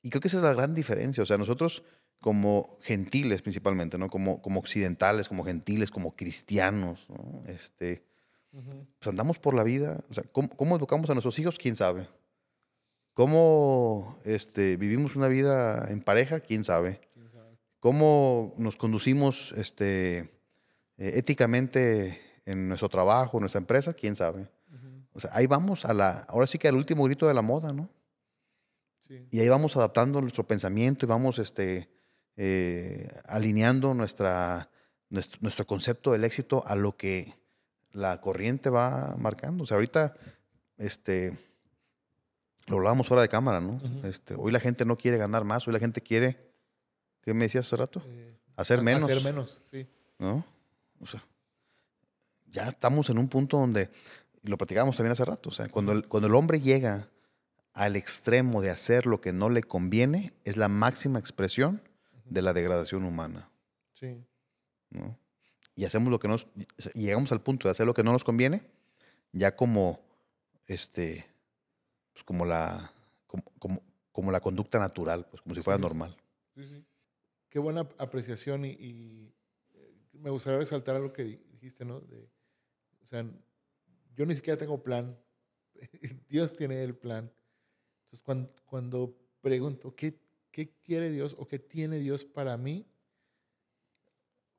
Y 0.02 0.10
creo 0.10 0.20
que 0.20 0.28
esa 0.28 0.38
es 0.38 0.42
la 0.42 0.52
gran 0.52 0.74
diferencia. 0.74 1.22
O 1.22 1.26
sea, 1.26 1.36
nosotros 1.36 1.82
como 2.20 2.78
gentiles 2.82 3.42
principalmente, 3.42 3.98
¿no? 3.98 4.08
Como, 4.08 4.40
como 4.42 4.60
occidentales, 4.60 5.28
como 5.28 5.44
gentiles, 5.44 5.90
como 5.90 6.14
cristianos, 6.14 7.06
¿no? 7.08 7.42
Este, 7.46 8.04
pues 8.50 9.08
andamos 9.08 9.38
por 9.38 9.54
la 9.54 9.64
vida. 9.64 10.04
O 10.10 10.14
sea, 10.14 10.24
¿cómo, 10.32 10.50
cómo 10.50 10.76
educamos 10.76 11.08
a 11.10 11.14
nuestros 11.14 11.38
hijos? 11.38 11.56
¿Quién 11.58 11.76
sabe? 11.76 12.08
¿Cómo 13.14 14.18
este, 14.24 14.76
vivimos 14.76 15.16
una 15.16 15.28
vida 15.28 15.86
en 15.90 16.00
pareja? 16.00 16.40
¿Quién 16.40 16.64
sabe? 16.64 17.00
¿Cómo 17.80 18.54
nos 18.58 18.76
conducimos 18.76 19.52
este, 19.56 20.18
eh, 20.18 20.28
éticamente 21.16 22.20
en 22.46 22.68
nuestro 22.68 22.88
trabajo, 22.88 23.38
en 23.38 23.42
nuestra 23.42 23.58
empresa? 23.58 23.94
¿Quién 23.94 24.16
sabe? 24.16 24.48
O 25.12 25.18
sea, 25.18 25.30
ahí 25.34 25.46
vamos 25.46 25.84
a 25.84 25.92
la, 25.92 26.24
ahora 26.28 26.46
sí 26.46 26.56
que 26.56 26.68
al 26.68 26.76
último 26.76 27.04
grito 27.04 27.26
de 27.26 27.34
la 27.34 27.42
moda, 27.42 27.72
¿no? 27.72 27.90
Sí. 29.00 29.26
Y 29.32 29.40
ahí 29.40 29.48
vamos 29.48 29.76
adaptando 29.76 30.20
nuestro 30.20 30.46
pensamiento 30.46 31.04
y 31.04 31.08
vamos 31.08 31.40
este, 31.40 31.88
eh, 32.36 33.08
alineando 33.24 33.92
nuestra, 33.92 34.70
nuestro, 35.08 35.40
nuestro 35.42 35.66
concepto 35.66 36.12
del 36.12 36.22
éxito 36.22 36.62
a 36.66 36.76
lo 36.76 36.96
que 36.96 37.34
la 37.92 38.20
corriente 38.20 38.70
va 38.70 39.16
marcando. 39.18 39.64
O 39.64 39.66
sea, 39.66 39.76
ahorita, 39.76 40.14
este, 40.78 41.36
lo 42.68 42.76
hablábamos 42.76 43.08
fuera 43.08 43.22
de 43.22 43.28
cámara, 43.28 43.60
¿no? 43.60 43.80
Este, 44.04 44.34
hoy 44.34 44.52
la 44.52 44.60
gente 44.60 44.84
no 44.84 44.96
quiere 44.96 45.16
ganar 45.16 45.44
más, 45.44 45.66
hoy 45.66 45.72
la 45.72 45.80
gente 45.80 46.00
quiere, 46.00 46.49
¿qué 47.22 47.34
me 47.34 47.44
decías 47.44 47.66
hace 47.66 47.76
rato? 47.76 48.02
Eh, 48.06 48.36
Hacer 48.56 48.78
ha- 48.80 48.82
menos. 48.82 49.04
Hacer 49.10 49.22
menos, 49.24 49.60
sí. 49.70 49.86
¿no? 50.18 50.44
O 51.00 51.06
sea, 51.06 51.24
ya 52.48 52.68
estamos 52.68 53.08
en 53.10 53.18
un 53.18 53.28
punto 53.28 53.58
donde, 53.58 53.90
y 54.42 54.48
lo 54.48 54.58
platicábamos 54.58 54.96
también 54.96 55.12
hace 55.12 55.24
rato, 55.24 55.48
o 55.50 55.52
sea, 55.52 55.68
cuando 55.68 55.92
el, 55.92 56.06
cuando 56.08 56.26
el 56.26 56.34
hombre 56.34 56.60
llega 56.60 57.08
al 57.72 57.96
extremo 57.96 58.60
de 58.60 58.70
hacer 58.70 59.06
lo 59.06 59.20
que 59.20 59.32
no 59.32 59.48
le 59.48 59.62
conviene, 59.62 60.32
es 60.44 60.56
la 60.56 60.68
máxima 60.68 61.18
expresión 61.18 61.80
de 62.24 62.42
la 62.42 62.52
degradación 62.52 63.04
humana, 63.04 63.48
Sí. 63.92 64.24
¿no? 64.90 65.16
Y 65.76 65.84
hacemos 65.84 66.10
lo 66.10 66.18
que 66.18 66.28
nos, 66.28 66.46
llegamos 66.94 67.32
al 67.32 67.40
punto 67.40 67.68
de 67.68 67.70
hacer 67.72 67.86
lo 67.86 67.94
que 67.94 68.02
no 68.02 68.12
nos 68.12 68.24
conviene, 68.24 68.62
ya 69.32 69.54
como, 69.56 70.00
este, 70.66 71.26
pues 72.12 72.24
como 72.24 72.44
la, 72.44 72.92
como, 73.26 73.44
como, 73.58 73.82
como 74.12 74.32
la 74.32 74.40
conducta 74.40 74.78
natural, 74.78 75.26
pues 75.30 75.40
como 75.42 75.54
si 75.54 75.62
fuera 75.62 75.76
Sí. 75.78 75.82
normal. 75.82 76.16
Sí, 76.54 76.66
sí. 76.66 76.84
Qué 77.50 77.58
buena 77.58 77.88
apreciación 77.98 78.64
y, 78.64 78.70
y, 78.78 79.34
eh, 79.74 79.94
me 80.12 80.30
gustaría 80.30 80.60
resaltar 80.60 80.96
algo 80.96 81.12
que 81.12 81.24
di- 81.24 81.42
dijiste, 81.50 81.84
¿no? 81.84 82.00
De, 82.00 82.30
o 83.02 83.06
sea, 83.06 83.24
yo 84.14 84.26
ni 84.26 84.34
siquiera 84.34 84.58
tengo 84.58 84.82
plan. 84.82 85.18
Dios 86.28 86.54
tiene 86.56 86.82
el 86.84 86.96
plan. 86.96 87.32
Entonces, 88.04 88.22
cuando, 88.24 88.54
cuando 88.66 89.18
pregunto, 89.42 89.94
¿qué, 89.96 90.20
¿qué 90.52 90.74
quiere 90.82 91.10
Dios 91.10 91.36
o 91.38 91.48
qué 91.48 91.58
tiene 91.58 91.98
Dios 91.98 92.24
para 92.24 92.56
mí? 92.58 92.86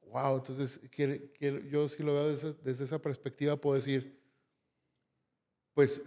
Wow, 0.02 0.38
entonces 0.38 0.80
quiere, 0.92 1.32
quiere- 1.32 1.68
yo 1.70 1.88
sí 1.88 2.04
lo 2.04 2.14
veo 2.14 2.28
desde, 2.30 2.54
desde 2.56 2.84
esa 2.84 3.02
perspectiva, 3.02 3.56
puedo 3.56 3.76
decir, 3.76 4.20
pues, 5.74 6.02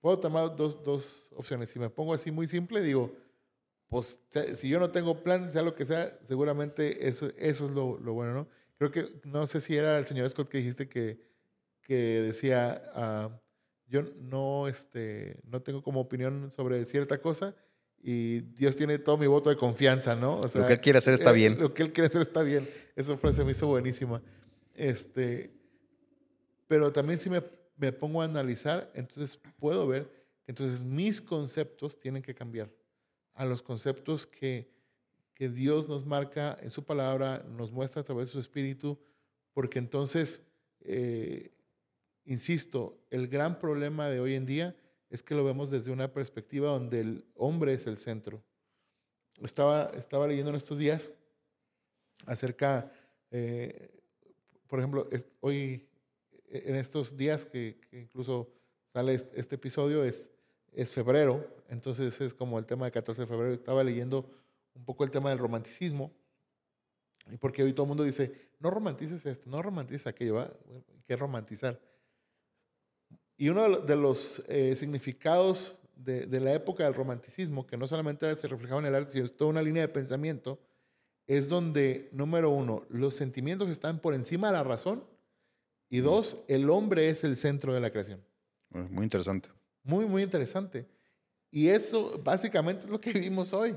puedo 0.00 0.18
tomar 0.18 0.54
dos, 0.56 0.82
dos 0.82 1.30
opciones. 1.36 1.70
Si 1.70 1.78
me 1.78 1.90
pongo 1.90 2.14
así 2.14 2.30
muy 2.30 2.46
simple, 2.46 2.82
digo, 2.82 3.12
pues 3.90 4.20
si 4.54 4.68
yo 4.68 4.78
no 4.78 4.90
tengo 4.92 5.22
plan, 5.22 5.50
sea 5.50 5.62
lo 5.62 5.74
que 5.74 5.84
sea, 5.84 6.16
seguramente 6.22 7.08
eso, 7.08 7.30
eso 7.36 7.66
es 7.66 7.72
lo, 7.72 7.98
lo 7.98 8.14
bueno, 8.14 8.32
¿no? 8.32 8.48
Creo 8.78 8.92
que, 8.92 9.20
no 9.24 9.46
sé 9.48 9.60
si 9.60 9.76
era 9.76 9.98
el 9.98 10.04
señor 10.04 10.30
Scott 10.30 10.48
que 10.48 10.58
dijiste 10.58 10.88
que, 10.88 11.20
que 11.82 12.22
decía, 12.22 12.82
ah, 12.94 13.30
yo 13.88 14.04
no, 14.20 14.68
este, 14.68 15.40
no 15.42 15.60
tengo 15.60 15.82
como 15.82 16.00
opinión 16.00 16.52
sobre 16.52 16.84
cierta 16.84 17.20
cosa 17.20 17.56
y 18.00 18.40
Dios 18.40 18.76
tiene 18.76 19.00
todo 19.00 19.18
mi 19.18 19.26
voto 19.26 19.50
de 19.50 19.56
confianza, 19.56 20.14
¿no? 20.14 20.38
O 20.38 20.42
Lo 20.42 20.66
que 20.68 20.74
Él 20.74 20.80
quiere 20.80 20.98
hacer 20.98 21.14
está 21.14 21.30
eh, 21.30 21.34
bien. 21.34 21.58
Lo 21.58 21.74
que 21.74 21.82
Él 21.82 21.92
quiere 21.92 22.06
hacer 22.06 22.22
está 22.22 22.44
bien. 22.44 22.70
Esa 22.94 23.16
frase 23.16 23.44
me 23.44 23.50
hizo 23.50 23.66
buenísima. 23.66 24.22
Este, 24.72 25.50
pero 26.68 26.92
también 26.92 27.18
si 27.18 27.28
me, 27.28 27.42
me 27.76 27.92
pongo 27.92 28.22
a 28.22 28.24
analizar, 28.24 28.88
entonces 28.94 29.36
puedo 29.58 29.88
ver 29.88 30.04
que 30.44 30.52
entonces 30.52 30.84
mis 30.84 31.20
conceptos 31.20 31.98
tienen 31.98 32.22
que 32.22 32.36
cambiar 32.36 32.70
a 33.40 33.46
los 33.46 33.62
conceptos 33.62 34.26
que, 34.26 34.70
que 35.34 35.48
Dios 35.48 35.88
nos 35.88 36.04
marca 36.04 36.56
en 36.60 36.68
su 36.68 36.84
palabra, 36.84 37.42
nos 37.56 37.72
muestra 37.72 38.02
a 38.02 38.04
través 38.04 38.26
de 38.26 38.32
su 38.32 38.38
espíritu, 38.40 38.98
porque 39.54 39.78
entonces, 39.78 40.42
eh, 40.80 41.50
insisto, 42.26 42.98
el 43.08 43.28
gran 43.28 43.58
problema 43.58 44.08
de 44.10 44.20
hoy 44.20 44.34
en 44.34 44.44
día 44.44 44.76
es 45.08 45.22
que 45.22 45.34
lo 45.34 45.42
vemos 45.42 45.70
desde 45.70 45.90
una 45.90 46.12
perspectiva 46.12 46.68
donde 46.68 47.00
el 47.00 47.24
hombre 47.34 47.72
es 47.72 47.86
el 47.86 47.96
centro. 47.96 48.44
Estaba, 49.42 49.90
estaba 49.96 50.26
leyendo 50.26 50.50
en 50.50 50.56
estos 50.56 50.76
días 50.76 51.10
acerca, 52.26 52.92
eh, 53.30 54.02
por 54.66 54.80
ejemplo, 54.80 55.08
es- 55.10 55.28
hoy, 55.40 55.88
eh, 56.48 56.64
en 56.66 56.76
estos 56.76 57.16
días 57.16 57.46
que, 57.46 57.80
que 57.90 58.00
incluso 58.00 58.52
sale 58.86 59.14
est- 59.14 59.32
este 59.34 59.54
episodio, 59.54 60.04
es, 60.04 60.30
es 60.72 60.92
febrero, 60.92 61.46
entonces 61.68 62.20
es 62.20 62.34
como 62.34 62.58
el 62.58 62.66
tema 62.66 62.86
de 62.86 62.92
14 62.92 63.22
de 63.22 63.26
febrero. 63.26 63.52
Estaba 63.52 63.82
leyendo 63.84 64.28
un 64.74 64.84
poco 64.84 65.04
el 65.04 65.10
tema 65.10 65.30
del 65.30 65.38
romanticismo, 65.38 66.12
y 67.30 67.36
porque 67.36 67.62
hoy 67.62 67.72
todo 67.72 67.84
el 67.84 67.88
mundo 67.88 68.02
dice, 68.04 68.50
no 68.58 68.70
romantices 68.70 69.24
esto, 69.26 69.48
no 69.50 69.62
romantices 69.62 70.06
aquello, 70.06 70.34
¿va? 70.36 70.50
¿qué 71.06 71.16
romantizar? 71.16 71.80
Y 73.36 73.48
uno 73.48 73.62
de 73.62 73.68
lo- 73.68 73.80
de 73.80 73.96
los 73.96 74.44
eh, 74.48 74.76
significados 74.76 75.76
de, 75.96 76.40
la 76.40 76.54
época 76.54 76.84
del 76.84 76.94
romanticismo, 76.94 77.66
que 77.66 77.76
no 77.76 77.86
solamente 77.86 78.34
se 78.36 78.48
reflejaba 78.48 78.80
en 78.80 78.86
el 78.86 78.94
arte, 78.94 79.12
sino 79.12 79.24
es 79.24 79.36
toda 79.36 79.50
una 79.50 79.62
línea 79.62 79.82
de 79.82 79.88
pensamiento, 79.88 80.58
es 81.26 81.48
donde, 81.48 82.08
número 82.12 82.50
uno, 82.50 82.84
los 82.88 83.14
sentimientos 83.14 83.68
están 83.68 84.00
por 84.00 84.14
encima 84.14 84.46
de 84.48 84.54
la 84.54 84.64
razón, 84.64 85.04
y 85.90 85.98
dos, 85.98 86.40
el 86.48 86.70
hombre 86.70 87.08
es 87.10 87.22
el 87.24 87.36
centro 87.36 87.74
de 87.74 87.80
la 87.80 87.90
creación. 87.90 88.24
Muy 88.70 89.04
interesante. 89.04 89.50
Muy, 89.82 90.06
muy 90.06 90.22
interesante. 90.22 90.86
Y 91.50 91.68
eso 91.68 92.20
básicamente 92.22 92.84
es 92.84 92.90
lo 92.90 93.00
que 93.00 93.12
vivimos 93.12 93.52
hoy. 93.52 93.76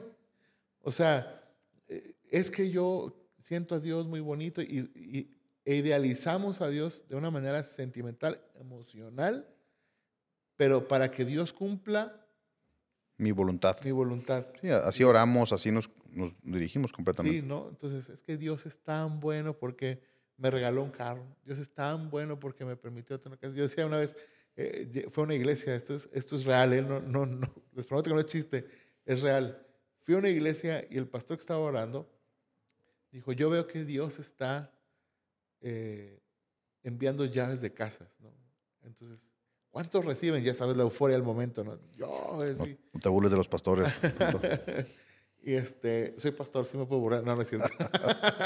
O 0.82 0.92
sea, 0.92 1.42
eh, 1.88 2.16
es 2.30 2.52
que 2.52 2.70
yo 2.70 3.16
siento 3.40 3.76
a 3.76 3.80
Dios 3.80 4.08
muy 4.08 4.20
bonito 4.20 4.62
y, 4.62 4.92
y- 4.96 5.38
e 5.66 5.76
idealizamos 5.76 6.60
a 6.62 6.68
Dios 6.70 7.06
de 7.08 7.16
una 7.16 7.32
manera 7.32 7.64
sentimental, 7.64 8.42
emocional, 8.60 9.48
pero 10.58 10.88
para 10.88 11.10
que 11.10 11.24
Dios 11.26 11.54
cumpla, 11.54 12.26
Mi 13.18 13.32
voluntad. 13.32 13.78
mi 13.84 13.92
voluntad. 13.92 14.46
Sí, 14.62 14.70
así 14.70 15.04
oramos, 15.04 15.54
así 15.54 15.72
nos, 15.72 15.90
nos 16.12 16.34
dirigimos 16.44 16.92
completamente. 16.92 17.40
Sí, 17.40 17.46
¿no? 17.46 17.70
Entonces, 17.70 18.10
es 18.10 18.22
que 18.24 18.36
Dios 18.38 18.66
es 18.66 18.80
tan 18.80 19.20
bueno 19.22 19.58
porque 19.58 20.02
me 20.38 20.52
regaló 20.52 20.84
un 20.84 20.92
carro. 20.92 21.26
Dios 21.46 21.60
es 21.60 21.74
tan 21.74 22.10
bueno 22.10 22.40
porque 22.40 22.66
me 22.66 22.76
permitió 22.76 23.20
tener 23.20 23.40
casa. 23.40 23.56
Yo 23.56 23.64
decía 23.64 23.86
una 23.86 23.98
vez, 23.98 24.16
eh, 24.56 25.08
fue 25.10 25.24
a 25.24 25.26
una 25.26 25.36
iglesia, 25.36 25.76
esto 25.76 25.96
es, 25.96 26.10
esto 26.14 26.36
es 26.36 26.46
real, 26.46 26.74
¿eh? 26.74 26.82
no, 26.82 27.00
no, 27.00 27.26
no, 27.26 27.54
les 27.74 27.88
prometo 27.88 28.10
que 28.10 28.14
no 28.14 28.20
es 28.20 28.28
chiste, 28.28 28.68
es 29.06 29.22
real. 29.22 29.66
Fui 30.02 30.16
a 30.16 30.18
una 30.18 30.30
iglesia 30.30 30.86
y 30.90 30.98
el 30.98 31.08
pastor 31.08 31.38
que 31.38 31.42
estaba 31.42 31.60
orando 31.62 32.10
dijo, 33.12 33.32
yo 33.32 33.50
veo 33.50 33.68
que 33.68 33.84
Dios 33.84 34.20
está 34.20 34.72
eh, 35.62 36.20
enviando 36.84 37.26
llaves 37.26 37.62
de 37.62 37.74
casas, 37.74 38.10
¿no? 38.20 38.32
Entonces, 38.84 39.30
¿cuántos 39.72 40.04
reciben? 40.04 40.44
Ya 40.44 40.54
sabes 40.54 40.76
la 40.76 40.84
euforia 40.84 41.16
del 41.16 41.24
momento, 41.24 41.64
¿no? 41.64 41.80
Yo, 41.96 42.40
sí. 42.62 42.78
no 42.92 43.00
te 43.00 43.10
burles 43.10 43.32
de 43.32 43.38
los 43.38 43.48
pastores. 43.48 43.88
y 45.42 45.54
este, 45.54 46.16
soy 46.18 46.32
pastor, 46.32 46.66
sí 46.66 46.78
me 46.78 46.86
puedo 46.86 47.02
borrar. 47.02 47.24
No, 47.24 47.36
no 47.36 47.42
es 47.42 47.48
cierto. 47.48 47.70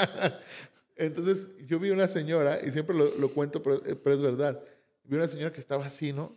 Entonces, 0.96 1.48
yo 1.66 1.80
vi 1.80 1.90
una 1.90 2.06
señora, 2.06 2.60
y 2.64 2.70
siempre 2.70 2.94
lo, 2.94 3.16
lo 3.16 3.32
cuento, 3.32 3.62
pero, 3.62 3.84
eh, 3.84 3.96
pero 3.96 4.14
es 4.14 4.22
verdad. 4.22 4.62
Vi 5.08 5.16
una 5.16 5.26
señora 5.26 5.52
que 5.52 5.60
estaba 5.60 5.86
así, 5.86 6.12
¿no? 6.12 6.36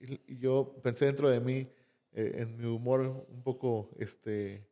Y, 0.00 0.34
y 0.34 0.38
yo 0.38 0.76
pensé 0.82 1.06
dentro 1.06 1.28
de 1.28 1.40
mí, 1.40 1.68
eh, 2.12 2.32
en 2.38 2.56
mi 2.56 2.64
humor 2.66 3.00
un 3.28 3.42
poco, 3.42 3.90
este, 3.98 4.64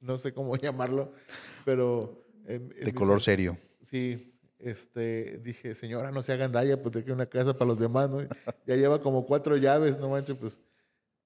no 0.00 0.16
sé 0.18 0.32
cómo 0.32 0.56
llamarlo, 0.56 1.12
pero... 1.64 2.24
en- 2.46 2.72
en 2.78 2.84
de 2.86 2.94
color 2.94 3.20
serio. 3.20 3.58
Sí, 3.82 4.32
este, 4.58 5.38
dije, 5.38 5.74
señora, 5.74 6.10
no 6.12 6.22
se 6.22 6.32
hagan 6.32 6.52
daña, 6.52 6.80
pues 6.80 7.04
que 7.04 7.12
una 7.12 7.26
casa 7.26 7.52
para 7.58 7.66
los 7.68 7.78
demás, 7.78 8.08
¿no? 8.08 8.18
Ya 8.66 8.76
lleva 8.76 9.02
como 9.02 9.26
cuatro 9.26 9.56
llaves, 9.56 9.98
no 9.98 10.08
manches, 10.10 10.36
pues. 10.36 10.58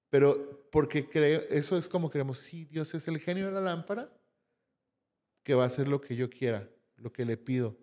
Pero 0.09 0.67
porque 0.71 1.07
creo, 1.07 1.41
eso 1.49 1.77
es 1.77 1.87
como 1.87 2.09
creemos, 2.09 2.39
sí, 2.39 2.65
Dios 2.65 2.93
es 2.93 3.07
el 3.07 3.19
genio 3.19 3.45
de 3.45 3.51
la 3.53 3.61
lámpara 3.61 4.11
que 5.43 5.53
va 5.55 5.63
a 5.63 5.67
hacer 5.67 5.87
lo 5.87 6.01
que 6.01 6.15
yo 6.15 6.29
quiera, 6.29 6.69
lo 6.97 7.13
que 7.13 7.23
le 7.25 7.37
pido. 7.37 7.77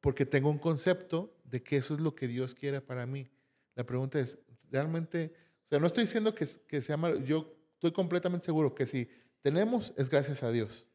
Porque 0.00 0.24
tengo 0.26 0.50
un 0.50 0.58
concepto 0.58 1.33
de 1.54 1.62
que 1.62 1.76
eso 1.76 1.94
es 1.94 2.00
lo 2.00 2.16
que 2.16 2.26
Dios 2.26 2.52
quiere 2.52 2.80
para 2.80 3.06
mí. 3.06 3.30
La 3.76 3.84
pregunta 3.86 4.18
es, 4.18 4.40
realmente, 4.72 5.32
o 5.66 5.68
sea, 5.68 5.78
no 5.78 5.86
estoy 5.86 6.02
diciendo 6.02 6.34
que, 6.34 6.44
que 6.66 6.82
sea 6.82 6.96
malo, 6.96 7.20
yo 7.20 7.56
estoy 7.74 7.92
completamente 7.92 8.44
seguro 8.44 8.74
que 8.74 8.86
si 8.86 9.08
tenemos 9.40 9.94
es 9.96 10.10
gracias 10.10 10.42
a 10.42 10.50
Dios. 10.50 10.88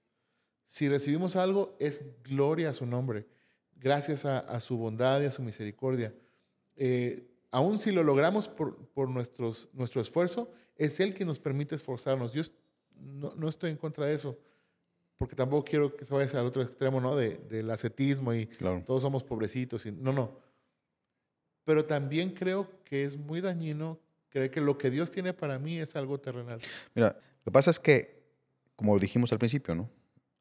Si 0.65 0.89
recibimos 0.89 1.37
algo, 1.37 1.77
es 1.79 2.03
gloria 2.23 2.71
a 2.71 2.73
su 2.73 2.85
nombre, 2.85 3.25
gracias 3.77 4.25
a, 4.25 4.39
a 4.39 4.59
su 4.59 4.75
bondad 4.75 5.21
y 5.21 5.25
a 5.27 5.31
su 5.31 5.41
misericordia. 5.41 6.13
Eh, 6.75 7.31
aun 7.51 7.77
si 7.77 7.93
lo 7.93 8.03
logramos 8.03 8.49
por, 8.49 8.89
por 8.89 9.09
nuestros, 9.09 9.69
nuestro 9.71 10.01
esfuerzo, 10.01 10.51
es 10.75 10.99
Él 10.99 11.13
quien 11.13 11.27
nos 11.27 11.39
permite 11.39 11.75
esforzarnos. 11.75 12.33
Yo 12.33 12.43
no, 12.95 13.33
no 13.35 13.47
estoy 13.47 13.71
en 13.71 13.77
contra 13.77 14.05
de 14.05 14.13
eso, 14.13 14.37
porque 15.17 15.35
tampoco 15.37 15.63
quiero 15.63 15.95
que 15.95 16.03
se 16.03 16.13
vaya 16.13 16.37
al 16.37 16.45
otro 16.45 16.61
extremo, 16.61 16.99
¿no? 16.99 17.15
De, 17.15 17.37
del 17.49 17.69
ascetismo 17.71 18.33
y 18.33 18.45
Claro. 18.47 18.83
todos 18.85 19.01
somos 19.01 19.23
pobrecitos. 19.23 19.85
Y, 19.85 19.91
no, 19.91 20.11
no. 20.13 20.48
Pero 21.69 21.85
también 21.85 22.31
creo 22.31 22.67
que 22.83 23.03
es 23.05 23.15
muy 23.15 23.41
dañino 23.41 23.99
creer 24.29 24.49
que 24.49 24.59
lo 24.59 24.79
que 24.79 24.89
Dios 24.89 25.11
tiene 25.11 25.33
para 25.33 25.59
mí 25.59 25.77
es 25.77 25.95
algo 25.95 26.19
terrenal. 26.19 26.59
Mira, 26.95 27.09
lo 27.09 27.43
que 27.45 27.51
pasa 27.51 27.69
es 27.69 27.79
que, 27.79 28.23
como 28.75 28.97
dijimos 28.97 29.31
al 29.33 29.37
principio, 29.37 29.75
¿no? 29.75 29.87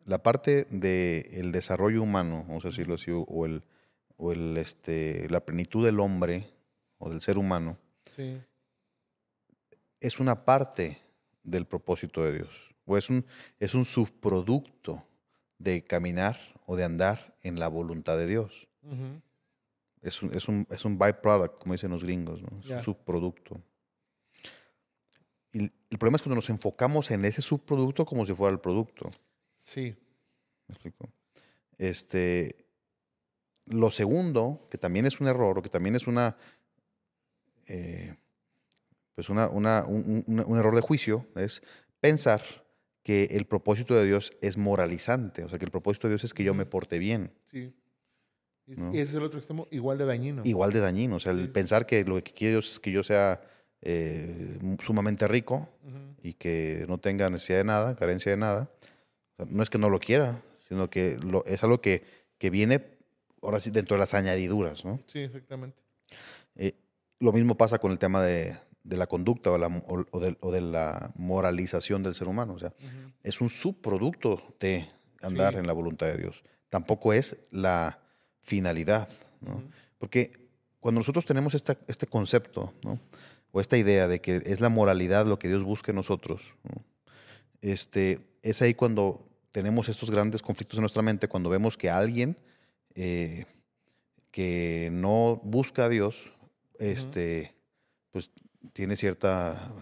La 0.07 0.23
parte 0.23 0.65
del 0.71 1.53
desarrollo 1.53 2.03
humano, 2.03 2.47
vamos 2.49 2.65
a 2.65 2.69
decirlo 2.69 2.95
así, 2.95 3.11
o- 3.11 3.45
el, 3.45 3.63
o 4.17 4.33
el, 4.33 4.57
este, 4.57 5.29
la 5.29 5.41
plenitud 5.45 5.85
del 5.85 6.01
hombre 6.01 6.49
o 6.97 7.11
del 7.11 7.21
ser 7.21 7.37
humano, 7.37 7.77
Sí, 8.11 8.41
es 10.01 10.19
una 10.21 10.47
parte 10.47 10.97
del 11.43 11.67
propósito 11.67 12.25
de 12.25 12.33
Dios. 12.33 12.75
O 12.87 12.97
es 12.97 13.11
un, 13.11 13.27
es 13.61 13.75
un 13.75 13.85
subproducto 13.85 15.05
de 15.59 15.85
caminar 15.85 16.39
o 16.65 16.75
de 16.75 16.85
andar 16.85 17.35
en 17.43 17.61
la 17.61 17.69
voluntad 17.69 18.17
de 18.17 18.27
Dios. 18.27 18.67
Ujú. 18.83 19.21
Es 20.03 20.23
un, 20.23 20.33
es 20.35 20.49
un, 20.49 20.67
es 20.71 20.85
un 20.85 20.97
byproduct, 20.99 21.59
como 21.61 21.75
dicen 21.75 21.91
los 21.91 22.05
gringos, 22.05 22.41
¿no? 22.43 22.61
Es 22.61 22.67
un 22.77 22.83
subproducto. 22.83 23.61
Y 25.53 25.61
el 25.91 25.99
problema 25.99 26.17
es 26.17 26.23
cuando 26.23 26.37
nos 26.37 26.51
enfocamos 26.51 27.11
en 27.11 27.25
ese 27.25 27.43
subproducto 27.43 28.05
como 28.05 28.25
si 28.27 28.35
fuera 28.35 28.53
el 28.53 28.61
producto. 28.61 29.09
sí, 29.57 29.97
¿Me 30.69 30.75
explico? 30.75 31.09
Este, 31.79 32.67
lo 33.67 33.91
segundo, 33.91 34.67
que 34.71 34.79
también 34.79 35.07
es 35.07 35.21
un 35.21 35.27
error, 35.29 35.59
o 35.59 35.63
que 35.63 35.69
también 35.71 35.97
es 35.97 36.07
una, 36.07 36.37
eh, 37.67 38.15
pues 39.15 39.29
una, 39.31 39.49
una- 39.49 39.85
un, 39.87 40.25
un- 40.27 40.45
un 40.47 40.59
error 40.59 40.75
de 40.75 40.81
juicio, 40.81 41.27
es 41.37 41.63
pensar 42.01 42.43
que 43.03 43.25
el 43.31 43.47
propósito 43.47 43.95
de 43.95 44.05
Dios 44.05 44.33
es 44.43 44.57
moralizante, 44.59 45.45
o 45.45 45.49
sea, 45.49 45.59
que 45.59 45.65
el 45.65 45.71
propósito 45.71 46.07
de 46.09 46.13
Dios 46.13 46.25
es 46.25 46.35
que 46.35 46.45
yo 46.45 46.55
me 46.55 46.67
porte 46.67 46.99
bien. 46.99 47.33
sí. 47.45 47.75
Y, 48.69 48.77
¿No? 48.77 48.93
y 48.95 48.99
ese 48.99 49.11
es 49.13 49.15
el 49.15 49.23
otro 49.23 49.39
extremo, 49.39 49.67
igual 49.71 49.97
de 49.99 50.05
dañino. 50.05 50.43
Igual 50.45 50.73
de 50.73 50.81
dañino, 50.81 51.17
o 51.17 51.21
sea, 51.21 51.33
el 51.33 51.43
Sí. 51.43 51.49
pensar 51.49 51.87
que 51.87 52.05
lo 52.05 52.23
que 52.23 52.33
quiere 52.33 52.53
Dios 52.53 52.71
es 52.73 52.79
que 52.81 52.93
yo 52.93 53.03
sea 53.03 53.41
eh, 53.81 54.59
sumamente 54.81 55.29
rico 55.29 55.69
y 56.23 56.35
que 56.35 56.85
no 56.89 56.99
tenga 56.99 57.31
necesidad 57.31 57.59
de 57.59 57.65
nada, 57.65 57.95
carencia 57.97 58.33
de 58.33 58.37
nada. 58.37 58.69
O 59.33 59.37
sea, 59.37 59.47
no 59.49 59.63
es 59.63 59.71
que 59.71 59.79
no 59.79 59.89
lo 59.89 60.01
quiera, 60.01 60.43
sino 60.69 60.91
que 60.91 61.17
lo- 61.23 61.45
es 61.47 61.63
algo 61.63 61.81
que, 61.81 62.03
que 62.39 62.51
viene, 62.51 62.85
ahora 63.41 63.61
sí, 63.61 63.71
dentro 63.71 63.95
de 63.95 64.01
las 64.01 64.15
añadiduras, 64.15 64.85
¿no? 64.85 64.99
Sí, 65.07 65.21
exactamente. 65.21 65.81
Eh, 66.57 66.75
lo 67.21 67.33
mismo 67.33 67.57
pasa 67.57 67.79
con 67.79 67.93
el 67.93 68.01
tema 68.01 68.21
de, 68.23 68.57
de 68.83 68.97
la 68.97 69.07
conducta 69.07 69.53
o, 69.53 69.59
la, 69.59 69.69
o, 69.69 70.05
o 70.11 70.19
de, 70.21 70.37
o 70.41 70.51
de 70.51 70.61
la 70.61 71.13
moralización 71.15 72.03
del 72.03 72.15
ser 72.17 72.27
humano. 72.29 72.55
O 72.55 72.59
sea, 72.59 72.75
es 73.23 73.41
un 73.41 73.49
subproducto 73.49 74.57
de 74.59 74.89
andar 75.23 75.55
Sí. 75.55 75.61
en 75.61 75.67
la 75.69 75.73
voluntad 75.73 76.07
de 76.09 76.17
Dios. 76.19 76.43
Tampoco 76.69 77.13
es 77.13 77.37
la 77.53 78.01
finalidad. 78.49 79.09
Porque 79.99 80.33
cuando 80.81 81.01
nosotros 81.01 81.25
tenemos 81.25 81.55
esta- 81.55 81.79
este 81.87 82.07
concepto, 82.07 82.73
¿no? 82.83 82.99
o 83.53 83.61
esta 83.61 83.77
idea 83.79 84.09
de 84.09 84.21
que 84.21 84.43
es 84.45 84.61
la 84.61 84.69
moralidad 84.69 85.27
lo 85.27 85.39
que 85.39 85.49
Dios 85.49 85.63
busca 85.65 85.91
en 85.93 85.97
nosotros, 85.97 86.55
¿no? 86.65 86.83
este, 87.63 88.19
es 88.43 88.61
ahí 88.63 88.75
cuando 88.75 89.27
tenemos 89.53 89.89
estos 89.89 90.11
grandes 90.11 90.43
conflictos 90.43 90.79
en 90.79 90.83
nuestra 90.83 91.03
mente, 91.03 91.29
cuando 91.29 91.51
vemos 91.51 91.77
que 91.77 91.89
alguien 91.91 92.37
eh, 92.95 93.47
que 94.31 94.91
no 94.93 95.41
busca 95.45 95.85
a 95.87 95.89
Dios, 95.89 96.31
este, 96.79 97.55
pues 98.11 98.31
tiene 98.73 98.97
cierta 98.97 99.73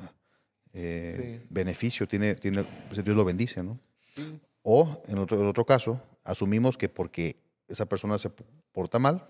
eh, 0.73 1.37
Sí. 1.37 1.47
beneficio, 1.51 2.07
tiene, 2.07 2.35
tiene, 2.35 2.65
pues 2.89 3.03
Dios 3.05 3.17
lo 3.17 3.25
bendice, 3.25 3.63
¿no? 3.63 3.79
Sí. 4.15 4.39
O, 4.63 5.03
en 5.09 5.19
otro, 5.19 5.41
en 5.41 5.47
otro 5.47 5.65
caso, 5.65 6.01
asumimos 6.25 6.77
que 6.77 6.89
porque 6.89 7.37
esa 7.69 7.87
persona 7.87 8.19
se 8.19 8.31
porta 8.73 8.99
mal, 8.99 9.29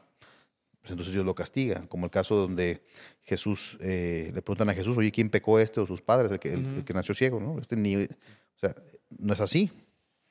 pues 0.80 0.90
entonces 0.92 1.12
Dios 1.14 1.24
lo 1.26 1.34
castiga. 1.34 1.86
Como 1.88 2.04
el 2.06 2.10
caso 2.10 2.36
donde 2.36 2.84
Jesús, 3.22 3.76
eh, 3.80 4.30
le 4.34 4.42
preguntan 4.42 4.68
a 4.70 4.74
Jesús, 4.74 4.96
oye, 4.96 5.10
¿quién 5.10 5.30
pecó 5.30 5.58
este 5.58 5.80
o 5.80 5.86
sus 5.86 6.00
padres, 6.02 6.30
el 6.32 6.38
que, 6.38 6.52
el- 6.52 6.64
el 6.66 6.72
Ujú. 6.74 6.84
que 6.84 6.94
nació 6.94 7.14
ciego? 7.14 7.40
¿no? 7.40 7.58
Este 7.60 7.76
ni, 7.76 7.96
o 7.96 8.08
sea, 8.56 8.74
no 9.18 9.32
es 9.34 9.40
así, 9.40 9.70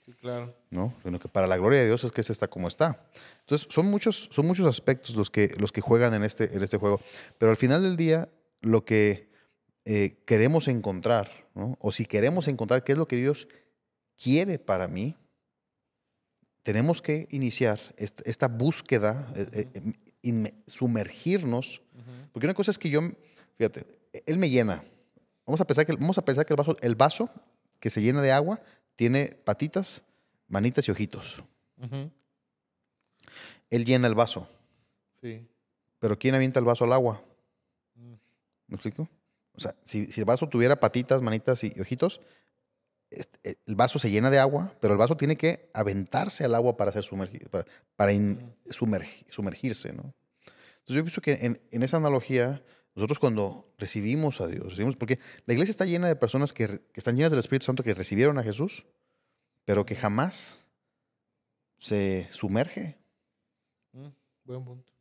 Sí, 0.06 0.14
claro. 0.14 0.56
¿no? 0.70 0.94
Sino 1.04 1.20
que 1.20 1.28
para 1.28 1.48
la 1.48 1.58
gloria 1.58 1.80
de 1.80 1.88
Dios 1.88 2.04
es 2.04 2.12
que 2.12 2.22
ese 2.22 2.32
está 2.32 2.48
como 2.48 2.68
está. 2.68 3.08
Entonces, 3.40 3.68
son 3.72 3.88
muchos, 3.88 4.30
son 4.32 4.46
muchos 4.46 4.68
aspectos 4.68 5.16
los 5.16 5.32
que, 5.32 5.56
los 5.58 5.72
que 5.72 5.82
juegan 5.82 6.14
en 6.14 6.24
este, 6.24 6.56
en 6.56 6.62
este 6.62 6.78
juego. 6.78 7.02
Pero 7.40 7.50
al 7.50 7.58
final 7.58 7.82
del 7.82 7.98
día, 7.98 8.30
lo 8.62 8.86
que 8.86 9.32
eh, 9.84 10.22
queremos 10.28 10.68
encontrar, 10.68 11.32
¿no? 11.56 11.76
o 11.82 11.92
si 11.92 12.06
queremos 12.06 12.48
encontrar 12.48 12.84
qué 12.84 12.92
es 12.92 13.00
lo 13.00 13.08
que 13.08 13.16
Dios 13.16 13.48
quiere 14.22 14.60
para 14.60 14.88
mí, 14.88 15.16
tenemos 16.66 17.00
que 17.00 17.28
iniciar 17.30 17.80
esta, 17.96 18.48
búsqueda, 18.48 19.32
eh, 19.36 19.70
eh, 19.76 19.94
em, 20.24 20.46
sumergirnos, 20.66 21.84
porque 22.34 22.48
una 22.48 22.56
cosa 22.56 22.72
es 22.72 22.80
que 22.80 22.90
yo, 22.90 23.02
fíjate, 23.56 23.86
Él 24.26 24.40
me 24.40 24.50
llena. 24.50 24.84
Vamos 25.46 25.62
a 25.62 25.68
pensar 25.68 25.86
que, 25.86 25.94
vamos 25.94 26.18
a 26.18 26.26
pensar 26.26 26.44
que 26.44 26.54
el, 26.54 26.58
vaso, 26.58 26.76
el 26.82 26.96
vaso 26.96 27.30
que 27.80 27.92
se 27.92 28.02
llena 28.02 28.20
de 28.24 28.32
agua 28.32 28.60
tiene 28.96 29.28
patitas, 29.28 30.04
manitas 30.48 30.88
y 30.88 30.92
ojitos. 30.92 31.44
Ujú. 31.78 32.10
Él 33.70 33.86
llena 33.86 34.08
el 34.08 34.16
vaso, 34.16 34.50
Sí. 35.22 35.48
pero 36.00 36.18
¿quién 36.18 36.34
avienta 36.34 36.60
el 36.60 36.66
vaso 36.66 36.84
al 36.86 36.94
agua? 36.94 37.24
Mm. 37.94 38.14
¿Me 38.70 38.76
explico? 38.76 39.08
O 39.54 39.60
sea, 39.60 39.76
si, 39.84 40.08
si 40.08 40.20
el 40.20 40.26
vaso 40.26 40.50
tuviera 40.50 40.80
patitas, 40.80 41.22
manitas 41.22 41.64
y 41.64 41.80
ojitos, 41.80 42.22
el 43.44 43.76
vaso 43.76 44.00
se 44.00 44.10
llena 44.12 44.30
de 44.30 44.40
agua, 44.40 44.74
pero 44.82 44.94
el 44.94 44.98
vaso 44.98 45.16
tiene 45.18 45.36
que 45.36 45.70
aventarse 45.74 46.44
al 46.46 46.56
agua 46.56 46.76
para, 46.78 46.92
ser 46.92 47.04
sumergi- 47.04 47.48
para, 47.50 47.66
para 47.96 48.12
in- 48.14 48.40
sumergi- 48.70 49.26
sumergirse, 49.30 49.94
¿no? 49.94 50.14
Entonces 50.80 50.96
yo 50.98 51.04
pienso 51.04 51.22
que 51.22 51.34
en, 51.46 51.62
en 51.72 51.84
esa 51.84 51.98
analogía, 51.98 52.64
nosotros 52.94 53.18
cuando 53.20 53.74
recibimos 53.78 54.40
a 54.42 54.48
Dios, 54.48 54.64
recibimos, 54.66 54.96
porque 54.96 55.20
la 55.46 55.54
iglesia 55.54 55.72
está 55.72 55.86
llena 55.86 56.08
de 56.08 56.16
personas 56.16 56.54
que, 56.54 56.68
que 56.68 57.00
están 57.00 57.16
llenas 57.16 57.32
del 57.32 57.40
Espíritu 57.40 57.66
Santo 57.66 57.84
que 57.84 57.94
recibieron 57.94 58.38
a 58.38 58.44
Jesús, 58.44 58.86
pero 59.66 59.86
que 59.86 59.96
jamás 59.96 60.68
se 61.78 62.28
sumerge. 62.32 62.98
Mm, 63.94 64.08
Buen 64.46 64.64
punto. 64.64 64.94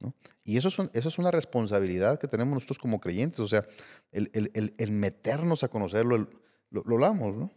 ¿no? 0.00 0.14
Y 0.44 0.56
eso 0.58 0.68
es, 0.68 0.78
un- 0.78 0.90
eso 0.92 1.08
es 1.08 1.18
una 1.18 1.30
responsabilidad 1.30 2.18
que 2.20 2.28
tenemos 2.28 2.54
nosotros 2.54 2.78
como 2.78 3.00
creyentes, 3.00 3.40
o 3.40 3.48
sea, 3.48 3.66
el, 4.12 4.30
el- 4.32 4.50
el- 4.54 4.74
el 4.78 4.90
meternos 4.92 5.64
a 5.64 5.68
conocerlo, 5.68 6.16
el- 6.16 6.28
lo, 6.70 6.82
lo 6.84 6.94
hablamos, 6.96 7.34
¿no? 7.34 7.50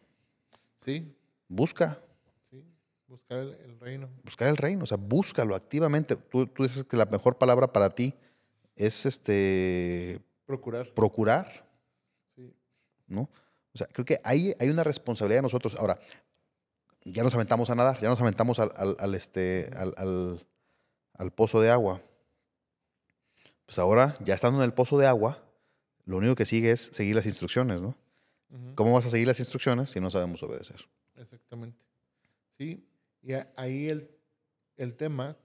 Sí, 0.79 1.15
Busca, 1.47 1.99
sí. 2.51 2.63
Buscar 3.07 3.39
el, 3.39 3.49
el 3.55 3.79
reino. 3.79 4.07
buscar 4.23 4.47
el 4.49 4.57
reino, 4.57 4.83
o 4.83 4.87
sea, 4.87 4.97
búscalo 4.97 5.55
activamente. 5.55 6.15
Tú, 6.15 6.45
tú 6.47 6.63
dices 6.63 6.83
que 6.83 6.95
la 6.97 7.05
mejor 7.05 7.37
palabra 7.37 7.71
para 7.73 7.89
ti 7.89 8.13
es 8.75 9.05
este 9.07 10.21
Procurar. 10.45 10.93
procurar, 10.93 11.67
Sí. 12.35 12.53
¿no? 13.07 13.21
O 13.73 13.77
sea, 13.77 13.87
creo 13.87 14.05
que 14.05 14.19
hay, 14.23 14.53
hay 14.59 14.69
una 14.69 14.83
responsabilidad 14.83 15.39
de 15.39 15.43
nosotros. 15.43 15.75
Ahora, 15.79 15.99
ya 17.03 17.23
nos 17.23 17.33
aventamos 17.33 17.69
a 17.71 17.75
nadar, 17.75 17.99
ya 17.99 18.09
nos 18.09 18.21
aventamos 18.21 18.59
al, 18.59 18.71
al- 18.75 18.97
al, 18.99 19.15
este, 19.15 19.69
al, 19.75 19.93
al- 19.97 20.45
al 21.15 21.31
pozo 21.31 21.61
de 21.61 21.69
agua. 21.71 22.01
Pues 23.65 23.77
ahora, 23.79 24.15
ya 24.23 24.33
estando 24.35 24.59
en 24.59 24.65
el 24.65 24.73
pozo 24.73 24.97
de 24.97 25.07
agua, 25.07 25.43
lo 26.05 26.17
único 26.17 26.35
que 26.35 26.45
sigue 26.45 26.71
es 26.71 26.89
seguir 26.93 27.15
las 27.15 27.25
instrucciones, 27.25 27.81
¿no? 27.81 27.95
¿Cómo 28.75 28.93
vas 28.93 29.05
a 29.05 29.09
seguir 29.09 29.27
las 29.27 29.39
instrucciones 29.39 29.89
si 29.89 29.99
no 29.99 30.09
sabemos 30.09 30.41
obedecer? 30.41 30.87
Exactamente. 31.15 31.85
Sí, 32.49 32.87
y 33.21 33.33
ahí 33.55 33.89
el, 33.89 34.09
el 34.77 34.95
tema 34.95 35.37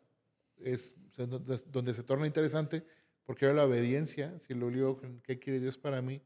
es 0.57 0.95
donde, 1.17 1.95
se 1.95 2.03
torna 2.03 2.27
interesante, 2.27 2.85
porque 3.25 3.47
ahora 3.47 3.59
la 3.59 3.65
obediencia, 3.67 4.39
si 4.39 4.55
lo 4.55 4.97
con 4.97 5.21
qué 5.21 5.39
quiere 5.39 5.61
Dios 5.61 5.77
para 5.77 6.01
mí, 6.01 6.23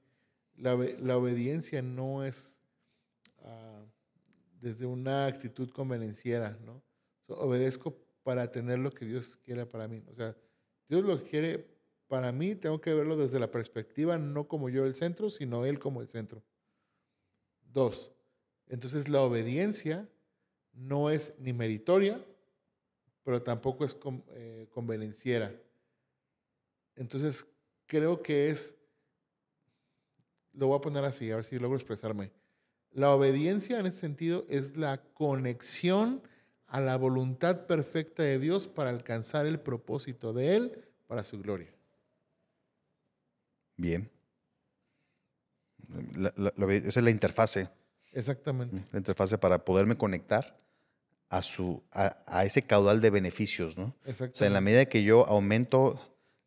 la, 0.56 0.74
la 1.00 1.16
obediencia 1.16 1.82
no 1.82 2.24
es 2.24 2.60
ah, 3.42 3.84
desde 4.60 4.86
una 4.86 5.26
actitud 5.26 5.70
convenenciera, 5.70 6.58
¿no? 6.64 6.82
Obedezco 7.28 7.96
para 8.22 8.50
tener 8.50 8.78
lo 8.78 8.92
que 8.92 9.04
Dios 9.04 9.36
quiere 9.36 9.66
para 9.66 9.88
mí. 9.88 10.02
O 10.08 10.14
sea, 10.14 10.36
Dios 10.88 11.04
lo 11.04 11.22
que 11.22 11.30
quiere 11.30 11.78
para 12.08 12.32
mí, 12.32 12.54
tengo 12.54 12.80
que 12.80 12.94
verlo 12.94 13.16
desde 13.16 13.38
la 13.38 13.50
perspectiva, 13.50 14.18
no 14.18 14.48
como 14.48 14.68
yo 14.68 14.84
el 14.86 14.94
centro, 14.94 15.30
sino 15.30 15.64
Él 15.64 15.78
como 15.78 16.00
el 16.00 16.08
centro. 16.08 16.42
Dos, 17.72 18.12
entonces 18.68 19.08
la 19.08 19.22
obediencia 19.22 20.08
no 20.72 21.10
es 21.10 21.34
ni 21.38 21.52
meritoria, 21.52 22.24
pero 23.24 23.42
tampoco 23.42 23.84
es 23.84 23.94
con- 23.94 24.24
eh, 24.30 24.68
convenenciera. 24.70 25.54
Entonces 26.96 27.46
creo 27.86 28.22
que 28.22 28.50
es, 28.50 28.76
lo 30.52 30.68
voy 30.68 30.78
a 30.78 30.80
poner 30.80 31.04
así, 31.04 31.30
a 31.30 31.36
ver 31.36 31.44
si 31.44 31.58
logro 31.58 31.76
expresarme. 31.76 32.32
La 32.90 33.14
obediencia 33.14 33.78
en 33.78 33.86
ese 33.86 33.98
sentido 34.00 34.44
es 34.48 34.76
la 34.76 35.02
conexión 35.12 36.22
a 36.66 36.80
la 36.80 36.96
voluntad 36.96 37.66
perfecta 37.66 38.22
de 38.22 38.38
Dios 38.38 38.66
para 38.66 38.90
alcanzar 38.90 39.46
el 39.46 39.60
propósito 39.60 40.32
de 40.32 40.56
Él 40.56 40.84
para 41.06 41.22
su 41.22 41.38
gloria. 41.40 41.72
Bien. 43.76 44.10
La- 46.14 46.32
la- 46.36 46.52
la 46.56 46.66
obedi- 46.66 46.86
esa 46.86 47.00
es 47.00 47.04
la 47.04 47.10
interfase, 47.10 47.68
Exactamente. 48.12 48.82
la 48.92 48.98
interfase 48.98 49.38
para 49.38 49.64
poderme 49.64 49.96
conectar 49.96 50.56
a, 51.30 51.42
su, 51.42 51.82
a, 51.92 52.16
a 52.26 52.44
ese 52.44 52.62
caudal 52.62 53.00
de 53.00 53.10
beneficios, 53.10 53.76
¿no? 53.78 53.94
O 54.06 54.12
sea, 54.12 54.46
en 54.46 54.52
la 54.52 54.60
medida 54.60 54.84
que 54.86 55.02
yo 55.02 55.26
aumento 55.26 56.00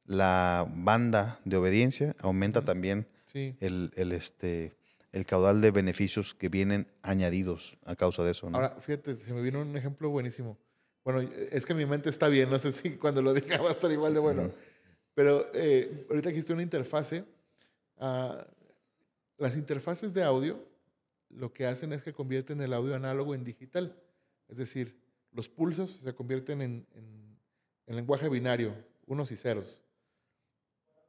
la 0.06 0.66
banda 0.76 1.40
de 1.46 1.58
obediencia, 1.58 2.16
aumenta 2.20 2.64
también 2.64 3.08
Sí. 3.26 3.56
el, 3.62 3.92
el, 3.96 4.12
este, 4.12 4.74
el 5.14 5.26
caudal 5.26 5.62
de 5.62 5.72
beneficios 5.72 6.34
que 6.34 6.50
vienen 6.50 6.88
añadidos 7.02 7.78
a 7.86 7.96
causa 7.96 8.24
de 8.24 8.32
eso. 8.32 8.50
¿no? 8.50 8.58
Ahora, 8.58 8.76
fíjate, 8.82 9.16
se 9.16 9.32
me 9.34 9.42
vino 9.42 9.62
un 9.62 9.78
ejemplo 9.78 10.10
buenísimo. 10.10 10.58
Bueno, 11.06 11.22
es 11.52 11.66
que 11.66 11.74
mi 11.74 11.86
mente 11.86 12.10
está 12.10 12.28
bien, 12.28 12.50
no 12.50 12.60
sé 12.60 12.72
si 12.72 12.92
cuando 12.98 13.22
lo 13.22 13.34
diga 13.34 13.58
va 13.62 13.70
a 13.70 13.72
estar 13.72 13.90
igual 13.92 14.14
de 14.14 14.20
bueno. 14.20 14.42
Ujú. 14.44 14.54
Pero 15.16 15.46
eh, 15.54 16.06
ahorita 16.10 16.30
existe 16.30 16.54
una 16.54 16.62
interfase. 16.64 17.24
ah, 18.00 18.46
las 19.42 19.58
interfaces 19.58 20.14
de 20.14 20.24
audio 20.24 20.64
lo 21.30 21.54
que 21.54 21.66
hacen 21.66 21.94
es 21.94 22.04
que 22.04 22.14
convierten 22.14 22.62
el 22.62 22.74
audio 22.74 22.96
análogo 22.96 23.34
en 23.34 23.44
digital. 23.44 23.98
Es 24.48 24.58
decir, 24.58 25.02
los 25.32 25.48
pulsos 25.50 25.92
se 25.94 26.14
convierten 26.14 26.62
en, 26.62 26.88
en- 26.94 27.40
en 27.88 27.96
lenguaje 27.96 28.30
binario, 28.30 28.74
unos 29.08 29.32
y 29.32 29.36
ceros. 29.36 29.82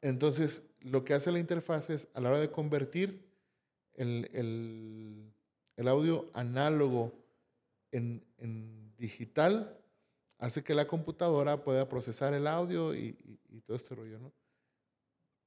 Entonces, 0.01 0.63
lo 0.81 1.05
que 1.05 1.15
hace 1.15 1.31
la 1.31 1.39
interfaz 1.39 1.91
es, 1.91 2.09
a 2.15 2.21
la 2.21 2.31
hora 2.31 2.41
de 2.41 2.51
convertir 2.51 3.25
el, 3.95 4.29
el- 4.33 5.89
audio 5.89 6.31
análogo 6.33 7.13
en, 7.91 8.25
en 8.39 8.95
digital, 8.97 9.77
hace 10.39 10.63
que 10.63 10.75
la 10.75 10.87
computadora 10.87 11.63
pueda 11.65 11.89
procesar 11.89 12.33
el 12.35 12.47
audio 12.47 12.95
y, 12.95 13.17
y- 13.25 13.41
y 13.49 13.61
todo 13.63 13.77
este 13.77 13.95
rollo, 13.97 14.19
¿no? 14.21 14.33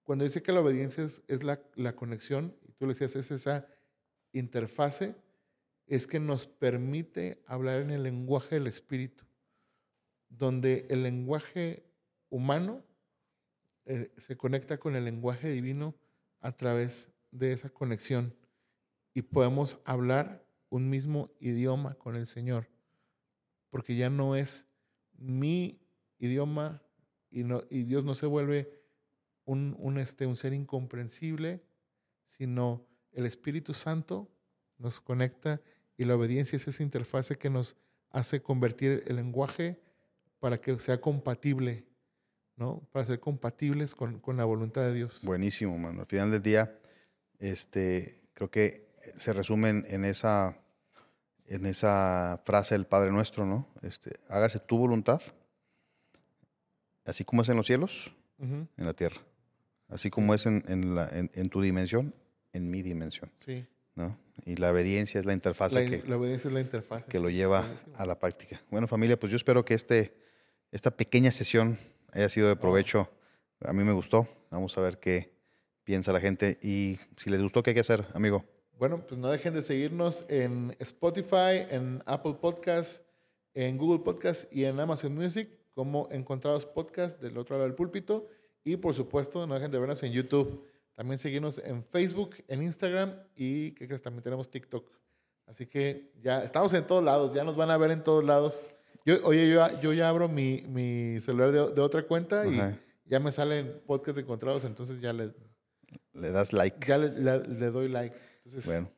Cuando 0.04 0.24
dice 0.26 0.44
que 0.44 0.52
la 0.52 0.60
obediencia 0.62 1.04
es, 1.04 1.24
es 1.28 1.44
la, 1.44 1.60
la 1.76 1.96
conexión, 1.96 2.54
tú 2.78 2.86
le 2.86 2.94
decías, 2.94 3.16
es 3.16 3.32
esa 3.32 3.68
interfase, 4.32 5.16
es 5.88 6.08
que 6.08 6.20
nos 6.20 6.48
permite 6.48 7.44
hablar 7.46 7.82
en 7.82 7.92
el 7.92 8.04
lenguaje 8.04 8.56
del 8.56 8.68
espíritu, 8.68 9.26
donde 10.30 10.88
el 10.90 11.04
lenguaje 11.04 11.86
humano 12.30 12.84
eh, 13.86 14.12
se 14.18 14.36
conecta 14.36 14.78
con 14.78 14.96
el 14.96 15.06
lenguaje 15.06 15.50
divino 15.50 15.96
a 16.42 16.52
través 16.52 17.12
de 17.32 17.52
esa 17.52 17.70
conexión 17.70 18.36
y 19.14 19.22
podemos 19.22 19.80
hablar 19.86 20.46
un 20.70 20.90
mismo 20.90 21.32
idioma 21.40 21.96
con 21.96 22.16
el 22.16 22.28
Señor, 22.28 22.70
porque 23.70 23.96
ya 23.96 24.10
no 24.10 24.36
es 24.36 24.68
mi 25.14 25.80
idioma 26.18 26.82
y, 27.30 27.44
no, 27.44 27.62
y 27.70 27.84
Dios 27.84 28.04
no 28.04 28.16
se 28.16 28.26
vuelve 28.26 28.84
un, 29.46 29.76
un, 29.80 29.98
este, 29.98 30.26
un 30.26 30.36
ser 30.36 30.54
incomprensible, 30.54 31.65
sino 32.26 32.86
el 33.12 33.26
Espíritu 33.26 33.74
Santo 33.74 34.30
nos 34.78 35.00
conecta 35.00 35.62
y 35.98 36.06
la 36.06 36.16
obediencia 36.16 36.58
es 36.58 36.68
esa 36.68 36.84
interfase 36.84 37.38
que 37.38 37.50
nos 37.50 37.78
hace 38.10 38.42
convertir 38.42 39.04
el 39.08 39.16
lenguaje 39.18 39.82
para 40.40 40.60
que 40.60 40.78
sea 40.80 41.00
compatible, 41.00 41.86
¿no? 42.56 42.88
Para 42.92 43.06
ser 43.06 43.20
compatibles 43.20 43.96
con, 43.96 44.20
con 44.20 44.38
la 44.38 44.46
voluntad 44.46 44.82
de 44.82 44.94
Dios. 44.94 45.22
Buenísimo, 45.24 45.78
mano. 45.78 46.02
Al 46.02 46.08
final 46.08 46.32
del 46.32 46.42
día, 46.42 46.78
este, 47.40 48.22
creo 48.34 48.50
que 48.52 48.86
se 49.18 49.34
resumen 49.34 49.86
en 49.88 50.06
esa, 50.06 50.58
en 51.46 51.66
esa 51.66 52.42
frase 52.46 52.76
del 52.76 52.86
Padre 52.86 53.12
Nuestro, 53.12 53.46
¿no? 53.46 53.68
Este, 53.82 54.20
hágase 54.30 54.60
tu 54.60 54.78
voluntad, 54.78 55.22
así 57.06 57.24
como 57.24 57.42
es 57.42 57.50
en 57.50 57.58
los 57.58 57.68
cielos, 57.68 58.12
en 58.40 58.68
la 58.78 58.94
tierra. 58.94 59.22
Así 59.88 60.10
como 60.10 60.34
es 60.34 60.46
en, 60.46 60.64
en 60.68 60.96
la- 60.96 61.08
en- 61.10 61.30
en 61.34 61.50
tu 61.50 61.62
dimensión, 61.62 62.14
en 62.54 62.70
mi 62.70 62.82
dimensión, 62.82 63.32
Sí. 63.38 63.66
¿no? 63.96 64.18
Y 64.46 64.56
la 64.58 64.72
obediencia 64.72 65.20
es 65.20 65.26
la 65.26 65.34
interfase 65.34 65.84
La, 65.84 65.90
que, 65.90 66.08
la 66.08 66.18
obediencia 66.18 66.48
es 66.50 66.54
la 66.54 66.60
interfaz. 66.62 67.06
que 67.06 67.20
lo 67.20 67.30
lleva 67.30 67.62
buenísimo. 67.62 67.96
a 67.98 68.06
la 68.06 68.20
práctica. 68.20 68.62
Bueno, 68.70 68.88
familia, 68.88 69.20
pues 69.20 69.32
yo 69.32 69.36
espero 69.38 69.64
que 69.64 69.74
este, 69.74 70.14
esta 70.72 70.92
pequeña 70.92 71.32
sesión 71.32 71.78
haya 72.12 72.28
sido 72.30 72.48
de 72.50 72.56
provecho. 72.56 73.10
A 73.62 73.72
mí 73.74 73.84
me 73.84 73.94
gustó. 73.94 74.28
Vamos 74.52 74.78
a 74.78 74.82
ver 74.82 75.00
qué 75.00 75.32
piensa 75.84 76.12
la 76.12 76.20
gente. 76.20 76.58
Y 76.62 77.00
si 77.18 77.30
les 77.30 77.42
gustó, 77.42 77.64
¿qué 77.64 77.70
hay 77.72 77.74
que 77.76 77.80
hacer, 77.82 78.06
amigo? 78.14 78.44
Bueno, 78.78 79.06
pues 79.08 79.20
no 79.20 79.30
dejen 79.30 79.54
de 79.54 79.64
seguirnos 79.64 80.26
en 80.30 80.76
Spotify, 80.80 81.66
en 81.70 82.02
Apple 82.06 82.36
Podcasts, 82.42 83.04
en 83.54 83.78
Google 83.78 84.04
Podcasts 84.04 84.48
y 84.52 84.66
en 84.66 84.80
Amazon 84.80 85.16
Music 85.16 85.50
como 85.74 86.10
Encontrados 86.12 86.66
Podcast 86.66 87.22
del 87.22 87.38
otro 87.38 87.56
lado 87.56 87.66
del 87.68 87.76
púlpito. 87.76 88.28
Y 88.66 88.76
por 88.78 88.94
supuesto, 88.94 89.48
no 89.48 89.54
dejen 89.54 89.72
de 89.72 89.80
vernos 89.80 90.04
en 90.04 90.12
YouTube. 90.12 90.66
También 90.96 91.18
seguirnos 91.18 91.60
en 91.60 91.84
Facebook, 91.86 92.36
en 92.48 92.64
Instagram 92.64 93.14
y 93.36 93.72
¿qué 93.72 93.86
crees? 93.88 94.02
También 94.02 94.24
tenemos 94.24 94.50
TikTok. 94.50 94.90
Así 95.46 95.66
que 95.68 96.12
ya 96.22 96.44
estamos 96.44 96.74
en 96.74 96.86
todos 96.88 97.04
lados, 97.04 97.34
ya 97.34 97.44
nos 97.44 97.56
van 97.56 97.70
a 97.70 97.78
ver 97.78 97.92
en 97.92 98.02
todos 98.02 98.24
lados. 98.24 98.70
Yo, 99.06 99.18
oye, 99.24 99.48
yo, 99.48 99.56
ya- 99.58 99.80
yo 99.80 99.94
ya 99.94 100.10
abro 100.10 100.28
mi, 100.28 100.64
mi 100.68 101.20
celular 101.22 101.52
de, 101.52 101.72
de 101.74 101.82
otra 101.82 102.02
cuenta 102.04 102.48
y 102.48 102.60
ya 103.06 103.20
me 103.20 103.32
salen 103.32 103.82
podcast 103.86 104.18
encontrados, 104.18 104.64
entonces 104.64 105.00
ya 105.00 105.14
le, 105.14 105.32
Le 106.14 106.32
das 106.32 106.52
like. 106.54 106.88
ya 106.88 106.98
le, 106.98 107.10
le- 107.10 107.48
le 107.48 107.66
doy 107.72 107.88
like. 107.88 108.16
Entonces, 108.46 108.66
Bueno, 108.66 108.90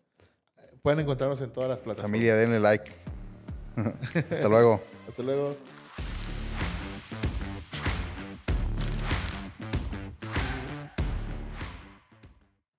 Pueden 0.82 1.02
encontrarnos 1.02 1.42
en 1.42 1.52
todas 1.52 1.68
las 1.70 1.80
plataformas. 1.82 2.12
familia, 2.12 2.36
denle 2.38 2.62
like. 2.62 2.90
Hasta 3.76 4.48
luego. 4.48 4.82
Hasta 5.10 5.24
luego. 5.24 5.58